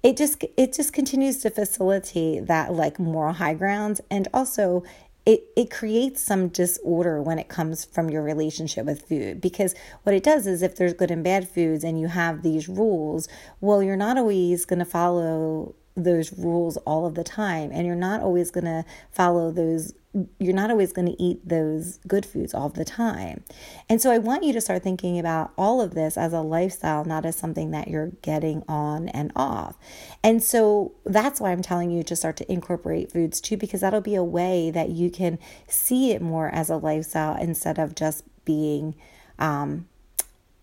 it 0.03 0.17
just 0.17 0.43
it 0.57 0.73
just 0.73 0.91
continues 0.91 1.39
to 1.39 1.49
facilitate 1.49 2.47
that 2.47 2.73
like 2.73 2.99
moral 2.99 3.33
high 3.33 3.53
ground. 3.53 4.01
And 4.11 4.27
also 4.33 4.83
it, 5.25 5.43
it 5.55 5.69
creates 5.69 6.21
some 6.21 6.47
disorder 6.47 7.21
when 7.21 7.39
it 7.39 7.49
comes 7.49 7.85
from 7.85 8.09
your 8.09 8.23
relationship 8.23 8.85
with 8.85 9.07
food 9.07 9.39
because 9.39 9.75
what 10.03 10.15
it 10.15 10.23
does 10.23 10.47
is 10.47 10.61
if 10.61 10.75
there's 10.75 10.93
good 10.93 11.11
and 11.11 11.23
bad 11.23 11.47
foods 11.47 11.83
and 11.83 11.99
you 11.99 12.07
have 12.07 12.41
these 12.41 12.67
rules 12.69 13.27
well 13.59 13.83
you're 13.83 13.97
not 13.97 14.17
always 14.17 14.65
going 14.65 14.79
to 14.79 14.85
follow 14.85 15.75
those 16.03 16.31
rules 16.37 16.77
all 16.77 17.05
of 17.05 17.15
the 17.15 17.23
time 17.23 17.71
and 17.73 17.85
you're 17.85 17.95
not 17.95 18.21
always 18.21 18.51
going 18.51 18.65
to 18.65 18.85
follow 19.11 19.51
those 19.51 19.93
you're 20.39 20.55
not 20.55 20.71
always 20.71 20.91
going 20.91 21.05
to 21.05 21.21
eat 21.21 21.47
those 21.47 21.99
good 22.07 22.25
foods 22.25 22.53
all 22.53 22.69
the 22.69 22.83
time. 22.83 23.43
And 23.87 24.01
so 24.01 24.09
I 24.09 24.17
want 24.17 24.43
you 24.43 24.51
to 24.53 24.61
start 24.61 24.81
thinking 24.81 25.19
about 25.19 25.51
all 25.55 25.81
of 25.81 25.93
this 25.93 26.17
as 26.17 26.33
a 26.33 26.41
lifestyle, 26.41 27.05
not 27.05 27.25
as 27.25 27.35
something 27.35 27.69
that 27.71 27.89
you're 27.89 28.11
getting 28.23 28.63
on 28.67 29.07
and 29.09 29.31
off. 29.35 29.77
And 30.23 30.41
so 30.41 30.93
that's 31.05 31.39
why 31.39 31.51
I'm 31.51 31.61
telling 31.61 31.91
you 31.91 32.01
to 32.03 32.15
start 32.15 32.37
to 32.37 32.51
incorporate 32.51 33.11
foods 33.11 33.39
too, 33.39 33.55
because 33.55 33.81
that'll 33.81 34.01
be 34.01 34.15
a 34.15 34.23
way 34.23 34.71
that 34.71 34.89
you 34.89 35.11
can 35.11 35.37
see 35.67 36.11
it 36.11 36.23
more 36.23 36.49
as 36.49 36.71
a 36.71 36.77
lifestyle 36.77 37.39
instead 37.39 37.77
of 37.77 37.93
just 37.93 38.23
being, 38.45 38.95
um, 39.37 39.87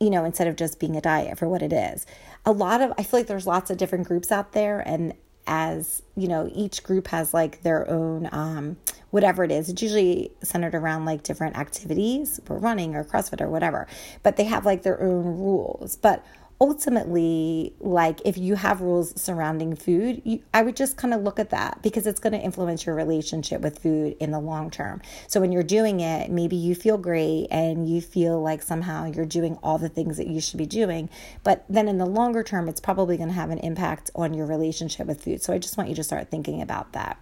you 0.00 0.10
know, 0.10 0.24
instead 0.24 0.48
of 0.48 0.56
just 0.56 0.80
being 0.80 0.96
a 0.96 1.00
diet 1.00 1.38
for 1.38 1.48
what 1.48 1.62
it 1.62 1.72
is. 1.72 2.04
A 2.44 2.50
lot 2.50 2.80
of, 2.80 2.92
I 2.98 3.04
feel 3.04 3.20
like 3.20 3.28
there's 3.28 3.46
lots 3.46 3.70
of 3.70 3.76
different 3.76 4.08
groups 4.08 4.32
out 4.32 4.52
there, 4.52 4.80
and 4.80 5.14
as 5.46 6.02
you 6.16 6.28
know 6.28 6.50
each 6.52 6.82
group 6.82 7.08
has 7.08 7.32
like 7.32 7.62
their 7.62 7.88
own 7.88 8.28
um, 8.32 8.76
whatever 9.10 9.44
it 9.44 9.50
is. 9.50 9.68
It's 9.68 9.82
usually 9.82 10.32
centered 10.42 10.74
around 10.74 11.04
like 11.04 11.22
different 11.22 11.56
activities 11.56 12.40
for 12.44 12.58
running 12.58 12.94
or 12.94 13.04
crossfit 13.04 13.40
or 13.40 13.48
whatever. 13.48 13.86
But 14.22 14.36
they 14.36 14.44
have 14.44 14.66
like 14.66 14.82
their 14.82 15.00
own 15.00 15.24
rules. 15.24 15.96
But 15.96 16.24
ultimately 16.60 17.74
like 17.80 18.20
if 18.24 18.38
you 18.38 18.54
have 18.54 18.80
rules 18.80 19.20
surrounding 19.20 19.76
food 19.76 20.22
you, 20.24 20.42
i 20.54 20.62
would 20.62 20.74
just 20.74 20.96
kind 20.96 21.12
of 21.12 21.20
look 21.20 21.38
at 21.38 21.50
that 21.50 21.82
because 21.82 22.06
it's 22.06 22.18
going 22.18 22.32
to 22.32 22.38
influence 22.38 22.86
your 22.86 22.94
relationship 22.94 23.60
with 23.60 23.78
food 23.78 24.16
in 24.20 24.30
the 24.30 24.40
long 24.40 24.70
term. 24.70 25.02
So 25.28 25.40
when 25.40 25.52
you're 25.52 25.62
doing 25.62 26.00
it 26.00 26.30
maybe 26.30 26.56
you 26.56 26.74
feel 26.74 26.96
great 26.96 27.48
and 27.50 27.88
you 27.88 28.00
feel 28.00 28.40
like 28.40 28.62
somehow 28.62 29.04
you're 29.04 29.26
doing 29.26 29.58
all 29.62 29.76
the 29.78 29.88
things 29.88 30.16
that 30.16 30.28
you 30.28 30.40
should 30.40 30.58
be 30.58 30.66
doing 30.66 31.10
but 31.44 31.64
then 31.68 31.88
in 31.88 31.98
the 31.98 32.06
longer 32.06 32.42
term 32.42 32.68
it's 32.68 32.80
probably 32.80 33.16
going 33.16 33.28
to 33.28 33.34
have 33.34 33.50
an 33.50 33.58
impact 33.58 34.10
on 34.14 34.32
your 34.32 34.46
relationship 34.46 35.06
with 35.06 35.22
food. 35.22 35.42
So 35.42 35.52
i 35.52 35.58
just 35.58 35.76
want 35.76 35.90
you 35.90 35.96
to 35.96 36.04
start 36.04 36.30
thinking 36.30 36.62
about 36.62 36.92
that 36.92 37.18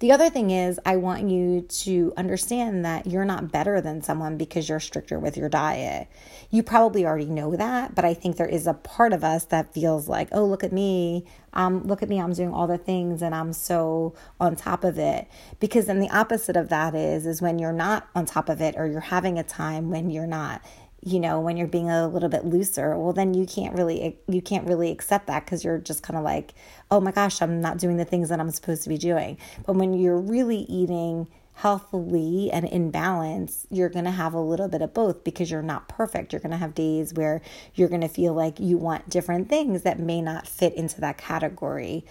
the 0.00 0.12
other 0.12 0.30
thing 0.30 0.50
is, 0.50 0.80
I 0.86 0.96
want 0.96 1.28
you 1.28 1.60
to 1.60 2.14
understand 2.16 2.86
that 2.86 3.06
you're 3.06 3.26
not 3.26 3.52
better 3.52 3.82
than 3.82 4.00
someone 4.00 4.38
because 4.38 4.66
you're 4.66 4.80
stricter 4.80 5.18
with 5.18 5.36
your 5.36 5.50
diet. 5.50 6.08
You 6.50 6.62
probably 6.62 7.04
already 7.04 7.26
know 7.26 7.54
that, 7.54 7.94
but 7.94 8.06
I 8.06 8.14
think 8.14 8.36
there 8.36 8.46
is 8.46 8.66
a 8.66 8.72
part 8.72 9.12
of 9.12 9.22
us 9.22 9.44
that 9.46 9.74
feels 9.74 10.08
like, 10.08 10.28
oh, 10.32 10.46
look 10.46 10.64
at 10.64 10.72
me. 10.72 11.26
Um, 11.52 11.86
look 11.86 12.02
at 12.02 12.08
me, 12.08 12.18
I'm 12.18 12.32
doing 12.32 12.54
all 12.54 12.66
the 12.66 12.78
things 12.78 13.20
and 13.20 13.34
I'm 13.34 13.52
so 13.52 14.14
on 14.40 14.56
top 14.56 14.84
of 14.84 14.98
it. 14.98 15.28
Because 15.58 15.84
then 15.84 15.98
the 15.98 16.08
opposite 16.08 16.56
of 16.56 16.70
that 16.70 16.94
is 16.94 17.26
is 17.26 17.42
when 17.42 17.58
you're 17.58 17.72
not 17.72 18.08
on 18.14 18.24
top 18.24 18.48
of 18.48 18.62
it 18.62 18.76
or 18.78 18.86
you're 18.86 19.00
having 19.00 19.38
a 19.38 19.42
time 19.42 19.90
when 19.90 20.08
you're 20.08 20.26
not 20.26 20.62
you 21.02 21.18
know 21.18 21.40
when 21.40 21.56
you're 21.56 21.66
being 21.66 21.90
a 21.90 22.06
little 22.08 22.28
bit 22.28 22.44
looser 22.44 22.96
well 22.98 23.12
then 23.12 23.32
you 23.32 23.46
can't 23.46 23.74
really 23.74 24.18
you 24.28 24.42
can't 24.42 24.66
really 24.66 24.90
accept 24.90 25.26
that 25.26 25.44
because 25.44 25.64
you're 25.64 25.78
just 25.78 26.02
kind 26.02 26.16
of 26.16 26.22
like 26.22 26.52
oh 26.90 27.00
my 27.00 27.10
gosh 27.10 27.40
i'm 27.40 27.60
not 27.60 27.78
doing 27.78 27.96
the 27.96 28.04
things 28.04 28.28
that 28.28 28.40
i'm 28.40 28.50
supposed 28.50 28.82
to 28.82 28.88
be 28.88 28.98
doing. 28.98 29.38
But 29.66 29.76
when 29.76 29.94
you're 29.94 30.18
really 30.18 30.58
eating 30.68 31.26
healthily 31.54 32.50
and 32.50 32.66
in 32.66 32.90
balance 32.90 33.66
you're 33.70 33.88
going 33.88 34.04
to 34.04 34.10
have 34.10 34.32
a 34.32 34.40
little 34.40 34.68
bit 34.68 34.80
of 34.82 34.94
both 34.94 35.24
because 35.24 35.50
you're 35.50 35.62
not 35.62 35.88
perfect. 35.88 36.32
You're 36.32 36.40
going 36.40 36.52
to 36.52 36.56
have 36.56 36.74
days 36.74 37.12
where 37.12 37.42
you're 37.74 37.88
going 37.88 38.00
to 38.00 38.08
feel 38.08 38.32
like 38.32 38.58
you 38.58 38.78
want 38.78 39.08
different 39.08 39.48
things 39.48 39.82
that 39.82 39.98
may 39.98 40.22
not 40.22 40.46
fit 40.46 40.74
into 40.74 41.00
that 41.02 41.18
category 41.18 42.04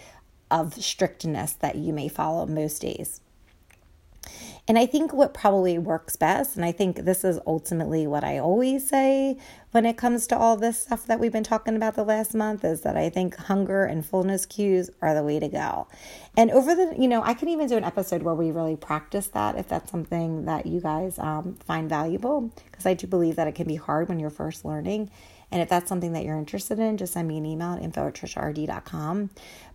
of 0.50 0.74
strictness 0.74 1.52
that 1.54 1.76
you 1.76 1.92
may 1.92 2.08
follow 2.08 2.46
most 2.46 2.82
days 2.82 3.20
and 4.68 4.78
I 4.78 4.86
think 4.86 5.12
what 5.12 5.34
probably 5.34 5.78
works 5.78 6.16
best, 6.16 6.56
and 6.56 6.64
I 6.64 6.72
think 6.72 6.98
this 6.98 7.24
is 7.24 7.38
ultimately 7.46 8.06
what 8.06 8.24
I 8.24 8.38
always 8.38 8.88
say 8.88 9.38
when 9.72 9.86
it 9.86 9.96
comes 9.96 10.26
to 10.28 10.36
all 10.36 10.56
this 10.56 10.82
stuff 10.82 11.06
that 11.06 11.20
we've 11.20 11.32
been 11.32 11.44
talking 11.44 11.76
about 11.76 11.94
the 11.94 12.04
last 12.04 12.34
month, 12.34 12.64
is 12.64 12.82
that 12.82 12.96
I 12.96 13.08
think 13.08 13.36
hunger 13.36 13.84
and 13.84 14.04
fullness 14.04 14.46
cues 14.46 14.90
are 15.00 15.14
the 15.14 15.22
way 15.22 15.38
to 15.38 15.48
go. 15.48 15.86
And 16.36 16.50
over 16.50 16.74
the, 16.74 16.94
you 16.98 17.08
know, 17.08 17.22
I 17.22 17.34
can 17.34 17.48
even 17.48 17.68
do 17.68 17.76
an 17.76 17.84
episode 17.84 18.22
where 18.22 18.34
we 18.34 18.50
really 18.50 18.76
practice 18.76 19.28
that 19.28 19.56
if 19.56 19.68
that's 19.68 19.90
something 19.90 20.44
that 20.44 20.66
you 20.66 20.80
guys 20.80 21.18
um, 21.18 21.54
find 21.64 21.88
valuable, 21.88 22.52
because 22.70 22.86
I 22.86 22.94
do 22.94 23.06
believe 23.06 23.36
that 23.36 23.48
it 23.48 23.54
can 23.54 23.66
be 23.66 23.76
hard 23.76 24.08
when 24.08 24.18
you're 24.18 24.30
first 24.30 24.64
learning. 24.64 25.10
And 25.52 25.60
if 25.60 25.68
that's 25.68 25.88
something 25.88 26.12
that 26.12 26.24
you're 26.24 26.38
interested 26.38 26.78
in, 26.78 26.96
just 26.96 27.14
send 27.14 27.26
me 27.26 27.38
an 27.38 27.46
email 27.46 27.74
at 27.74 27.82
info 27.82 28.06
at 28.06 28.14
triciard.com. 28.14 29.30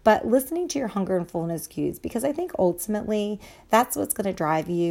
But 0.06 0.26
listening 0.26 0.67
to 0.69 0.80
your 0.80 0.88
hunger 0.88 1.17
and 1.17 1.30
fullness 1.30 1.67
cues, 1.67 2.00
because 2.00 2.24
I 2.24 2.32
think 2.32 2.52
ultimately 2.58 3.39
that's 3.69 3.95
what's 3.95 4.13
going 4.13 4.28
to 4.28 4.34
drive 4.34 4.69
you, 4.69 4.85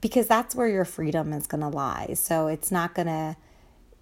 because 0.00 0.26
that's 0.26 0.54
where 0.54 0.68
your 0.68 0.84
freedom 0.84 1.32
is 1.32 1.46
going 1.46 1.62
to 1.62 1.68
lie. 1.68 2.14
So 2.14 2.46
it's 2.46 2.70
not 2.70 2.94
going 2.94 3.06
to, 3.06 3.36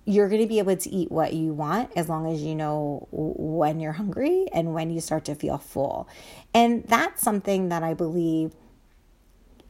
you're 0.05 0.29
going 0.29 0.43
to 0.43 0.49
be 0.49 0.59
able 0.59 0.77
to 0.77 0.91
eat 0.91 1.11
what 1.11 1.33
you 1.33 1.53
want 1.53 1.91
as 1.97 2.09
long 2.09 2.33
as 2.33 2.43
you 2.43 2.55
know 2.55 3.09
when 3.11 3.81
you're 3.81 3.93
hungry 3.93 4.47
and 4.53 4.75
when 4.75 4.91
you 4.91 5.01
start 5.01 5.25
to 5.27 5.35
feel 5.35 5.59
full. 5.59 6.09
And 6.53 6.85
that's 6.85 7.23
something 7.23 7.69
that 7.71 7.83
I 7.83 7.95
believe 7.95 8.53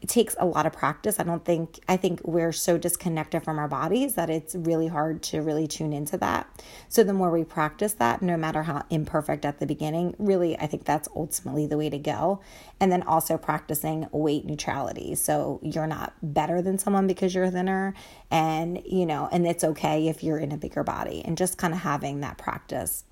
it 0.04 0.10
takes 0.10 0.36
a 0.38 0.44
lot 0.44 0.66
of 0.66 0.72
practice. 0.74 1.18
I 1.18 1.22
don't 1.22 1.42
think, 1.46 1.80
I 1.88 1.96
think 1.96 2.20
we're 2.24 2.52
so 2.52 2.76
disconnected 2.76 3.42
from 3.42 3.58
our 3.58 3.68
bodies 3.68 4.16
that 4.16 4.28
it's 4.28 4.54
really 4.54 4.86
hard 4.86 5.22
to 5.22 5.40
really 5.40 5.66
tune 5.66 5.94
into 5.94 6.18
that. 6.18 6.62
So 6.90 7.04
the 7.04 7.14
more 7.14 7.30
we 7.30 7.42
practice 7.42 7.94
that, 7.94 8.20
no 8.20 8.36
matter 8.36 8.64
how 8.64 8.84
imperfect 8.90 9.46
at 9.46 9.60
the 9.60 9.66
beginning, 9.66 10.14
really, 10.18 10.58
I 10.58 10.66
think 10.66 10.84
that's 10.84 11.08
ultimately 11.16 11.66
the 11.66 11.78
way 11.78 11.88
to 11.88 11.96
go. 11.96 12.42
And 12.80 12.92
then 12.92 13.02
also 13.04 13.38
practicing 13.38 14.06
weight 14.12 14.44
neutrality. 14.44 15.14
So 15.14 15.58
you're 15.62 15.86
not 15.86 16.12
better 16.22 16.60
than 16.60 16.76
someone 16.76 17.06
because 17.06 17.34
you're 17.34 17.48
thinner. 17.48 17.94
And, 18.30 18.82
you 18.84 19.06
know, 19.06 19.30
and 19.32 19.46
it's 19.46 19.64
okay 19.64 20.08
if 20.08 20.22
you're 20.22 20.36
in 20.36 20.52
a 20.52 20.58
bigger 20.58 20.84
body 20.84 21.22
and 21.24 21.38
just 21.38 21.56
kind 21.56 21.72
of 21.72 21.80
having 21.80 22.20
that 22.20 22.36
practice. 22.36 23.04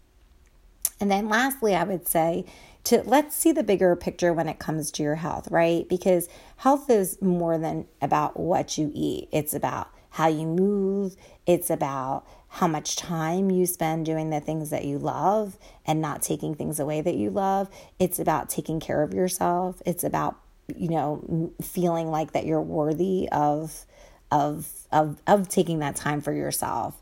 And 1.01 1.11
then 1.11 1.31
lastly, 1.31 1.75
I 1.75 1.85
would 1.85 2.07
say, 2.07 2.45
to 2.85 3.03
let's 3.05 3.37
see 3.37 3.53
the 3.53 3.63
bigger 3.63 3.95
picture 3.95 4.33
when 4.33 4.49
it 4.49 4.59
comes 4.59 4.91
to 4.93 5.03
your 5.03 5.15
health, 5.17 5.49
right? 5.51 5.89
Because 5.89 6.29
health 6.57 6.91
is 6.91 7.21
more 7.23 7.59
than 7.59 7.87
about 8.01 8.39
what 8.39 8.77
you 8.77 8.91
eat. 8.95 9.29
It's 9.33 9.55
about 9.55 9.89
how 10.11 10.29
you 10.29 10.47
move, 10.47 11.17
it's 11.47 11.71
about 11.71 12.25
how 12.49 12.67
much 12.67 12.97
time 12.97 13.51
you 13.51 13.65
spend 13.65 14.05
doing 14.05 14.29
the 14.29 14.41
things 14.41 14.69
that 14.71 14.85
you 14.85 14.99
love 14.99 15.57
and 15.87 16.03
not 16.03 16.21
taking 16.21 16.55
things 16.55 16.79
away 16.79 17.01
that 17.01 17.15
you 17.15 17.31
love. 17.31 17.71
It's 17.99 18.19
about 18.19 18.51
taking 18.51 18.79
care 18.79 19.03
of 19.03 19.15
yourself. 19.15 19.81
It's 19.87 20.05
about, 20.05 20.37
you 20.77 20.91
know, 20.91 21.51
feeling 21.63 22.11
like 22.11 22.33
that 22.33 22.45
you're 22.45 22.61
worthy 22.61 23.29
of 23.33 23.87
of 24.31 24.67
of 24.91 25.21
of 25.27 25.49
taking 25.49 25.79
that 25.81 25.95
time 25.97 26.21
for 26.21 26.33
yourself 26.33 27.01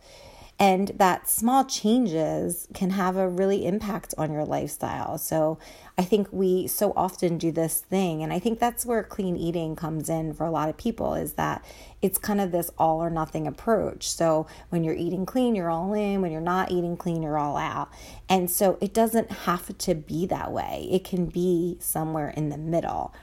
and 0.61 0.89
that 0.89 1.27
small 1.27 1.65
changes 1.65 2.69
can 2.75 2.91
have 2.91 3.17
a 3.17 3.27
really 3.27 3.65
impact 3.65 4.13
on 4.19 4.31
your 4.31 4.45
lifestyle. 4.45 5.17
So 5.17 5.59
I 5.97 6.05
think 6.05 6.29
we 6.31 6.67
so 6.67 6.93
often 6.95 7.39
do 7.39 7.51
this 7.51 7.81
thing 7.81 8.23
and 8.23 8.31
I 8.31 8.39
think 8.39 8.59
that's 8.59 8.85
where 8.85 9.03
clean 9.03 9.39
eating 9.39 9.75
comes 9.75 10.11
in 10.11 10.35
for 10.35 10.45
a 10.45 10.51
lot 10.51 10.69
of 10.69 10.77
people 10.77 11.15
is 11.15 11.33
that 11.33 11.65
it's 12.03 12.19
kind 12.19 12.43
of 12.43 12.53
this 12.53 12.71
all 12.77 13.03
or 13.03 13.09
nothing 13.09 13.47
approach. 13.47 14.11
So 14.11 14.47
when 14.69 14.85
you're 14.85 14.95
eating 14.95 15.25
clean, 15.25 15.55
you're 15.55 15.71
all 15.71 15.95
in, 15.95 16.21
when 16.21 16.31
you're 16.31 16.43
not 16.43 16.71
eating 16.71 16.97
clean, 16.99 17.23
you're 17.23 17.39
all 17.39 17.57
out. 17.57 17.89
And 18.29 18.51
so 18.51 18.77
it 18.83 18.93
doesn't 18.93 19.31
have 19.31 19.77
to 19.79 19.95
be 19.95 20.27
that 20.27 20.53
way. 20.53 20.89
It 20.91 21.05
can 21.05 21.27
be 21.27 21.79
somewhere 21.81 22.29
in 22.29 22.51
the 22.51 22.59
middle. 22.59 23.15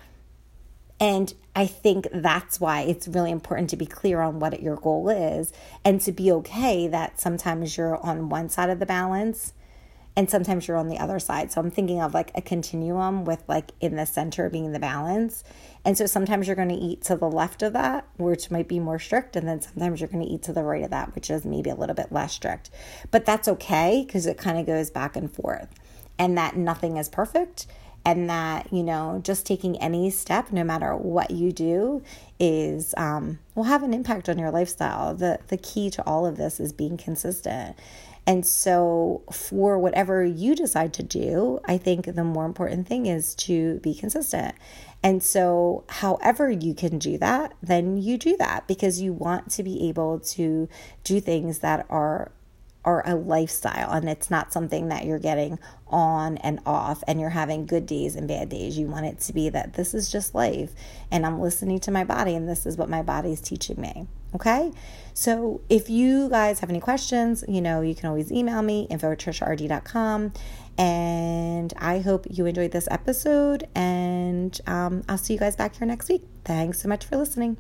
And 1.00 1.34
I 1.56 1.68
think 1.68 2.08
that's 2.12 2.60
why 2.60 2.82
it's 2.82 3.08
really 3.08 3.32
important 3.32 3.70
to 3.70 3.78
be 3.78 3.86
clear 3.86 4.22
on 4.22 4.40
what 4.40 4.62
your 4.62 4.76
goal 4.76 5.10
is 5.10 5.54
and 5.86 6.02
to 6.02 6.12
be 6.12 6.32
okay 6.32 6.88
that 6.88 7.20
sometimes 7.20 7.78
you're 7.78 7.98
on 7.98 8.30
one 8.30 8.50
side 8.50 8.70
of 8.70 8.80
the 8.80 8.86
balance 8.86 9.54
and 10.16 10.28
sometimes 10.28 10.68
you're 10.68 10.78
on 10.78 10.88
the 10.88 10.98
other 10.98 11.20
side. 11.20 11.52
So 11.52 11.62
I'm 11.62 11.70
thinking 11.70 12.02
of 12.02 12.16
like 12.16 12.32
a 12.34 12.42
continuum 12.42 13.24
with 13.24 13.44
like 13.48 13.72
in 13.80 13.96
the 13.96 14.08
center 14.08 14.50
being 14.50 14.72
the 14.72 14.80
balance. 14.80 15.44
And 15.86 15.96
so 15.96 16.08
sometimes 16.08 16.48
you're 16.48 16.56
going 16.56 16.70
to 16.70 16.76
eat 16.76 17.04
to 17.04 17.16
the 17.16 17.30
left 17.30 17.62
of 17.62 17.74
that, 17.74 18.08
which 18.18 18.50
might 18.50 18.68
be 18.68 18.80
more 18.80 18.98
strict. 18.98 19.36
And 19.36 19.48
then 19.48 19.62
sometimes 19.62 20.02
you're 20.02 20.10
going 20.10 20.26
to 20.26 20.34
eat 20.34 20.42
to 20.44 20.54
the 20.54 20.64
right 20.64 20.84
of 20.84 20.90
that, 20.90 21.14
which 21.14 21.30
is 21.30 21.46
maybe 21.46 21.70
a 21.70 21.76
little 21.76 21.96
bit 21.96 22.12
less 22.12 22.34
strict. 22.34 22.72
But 23.12 23.26
that's 23.26 23.48
okay 23.48 24.04
because 24.06 24.26
it 24.26 24.40
kind 24.40 24.58
of 24.58 24.66
goes 24.66 24.90
back 24.90 25.16
and 25.16 25.32
forth. 25.32 25.70
And 26.18 26.36
that 26.36 26.58
nothing 26.58 26.98
is 26.98 27.10
perfect 27.10 27.68
and 28.08 28.30
that 28.30 28.72
you 28.72 28.82
know 28.82 29.20
just 29.22 29.46
taking 29.46 29.78
any 29.82 30.10
step 30.10 30.54
no 30.54 30.64
matter 30.64 30.96
what 30.96 31.30
you 31.30 31.52
do 31.52 32.02
is 32.40 32.94
um, 32.96 33.38
will 33.54 33.66
have 33.66 33.84
an 33.84 33.94
impact 33.94 34.30
on 34.30 34.40
your 34.40 34.50
lifestyle. 34.50 35.14
The 35.14 35.40
the 35.50 35.58
key 35.58 35.90
to 35.92 36.04
all 36.08 36.26
of 36.26 36.38
this 36.38 36.60
is 36.60 36.72
being 36.72 36.98
consistent. 36.98 37.76
And 38.26 38.46
so 38.46 39.24
for 39.32 39.78
whatever 39.80 40.24
you 40.26 40.54
decide 40.56 40.94
to 40.96 41.04
do 41.04 41.60
i 41.66 41.78
think 41.78 42.14
the 42.14 42.24
more 42.24 42.46
important 42.46 42.88
thing 42.88 43.06
is 43.06 43.36
to 43.36 43.80
be 43.80 43.94
consistent. 43.94 44.56
And 45.04 45.22
so 45.22 45.84
however 45.90 46.50
you 46.50 46.74
can 46.74 46.98
do 47.00 47.18
that 47.18 47.56
then 47.62 47.98
you 47.98 48.18
do 48.18 48.38
that 48.38 48.68
because 48.68 49.02
you 49.02 49.12
want 49.12 49.52
to 49.52 49.64
be 49.64 49.90
able 49.90 50.20
to 50.38 50.70
do 51.04 51.20
things 51.20 51.60
that 51.60 51.86
are 51.90 52.32
are 52.88 53.04
a 53.06 53.16
lifestyle 53.16 53.92
and 53.92 54.08
it's 54.08 54.32
not 54.32 54.54
something 54.54 54.88
that 54.88 55.04
you're 55.04 55.20
getting 55.20 55.60
on 55.88 56.38
and 56.38 56.58
off 56.66 57.04
and 57.06 57.20
you're 57.20 57.30
having 57.30 57.66
good 57.66 57.86
days 57.86 58.16
and 58.16 58.30
bad 58.30 58.48
days. 58.48 58.78
You 58.78 58.88
want 58.88 59.06
it 59.06 59.20
to 59.20 59.34
be 59.34 59.50
that 59.50 59.74
this 59.74 59.94
is 59.94 60.10
just 60.10 60.34
life 60.34 60.72
and 61.12 61.26
I'm 61.26 61.42
listening 61.42 61.80
to 61.82 61.92
my 61.92 62.06
body 62.06 62.34
and 62.34 62.48
this 62.48 62.66
is 62.66 62.78
what 62.78 62.90
my 62.90 63.02
body 63.02 63.34
is 63.34 63.42
teaching 63.42 63.82
me. 63.82 64.08
Okay. 64.34 64.72
So 65.14 65.60
if 65.68 65.90
you 65.90 66.30
guys 66.30 66.62
have 66.62 66.70
any 66.70 66.80
questions, 66.80 67.44
you 67.46 67.60
know, 67.60 67.82
you 67.82 67.94
can 67.94 68.08
always 68.08 68.32
email 68.32 68.62
me 68.62 68.88
info 68.90 69.12
at 69.12 69.20
triciard.com. 69.20 70.32
And 70.78 71.74
I 71.78 72.00
hope 72.00 72.26
you 72.30 72.46
enjoyed 72.46 72.72
this 72.72 72.88
episode 72.90 73.68
and 73.76 74.58
um, 74.66 75.04
I'll 75.10 75.18
see 75.18 75.34
you 75.34 75.40
guys 75.40 75.58
back 75.58 75.76
here 75.76 75.88
next 75.88 76.08
week. 76.08 76.24
Thanks 76.46 76.82
so 76.82 76.88
much 76.88 77.04
for 77.04 77.18
listening. 77.18 77.58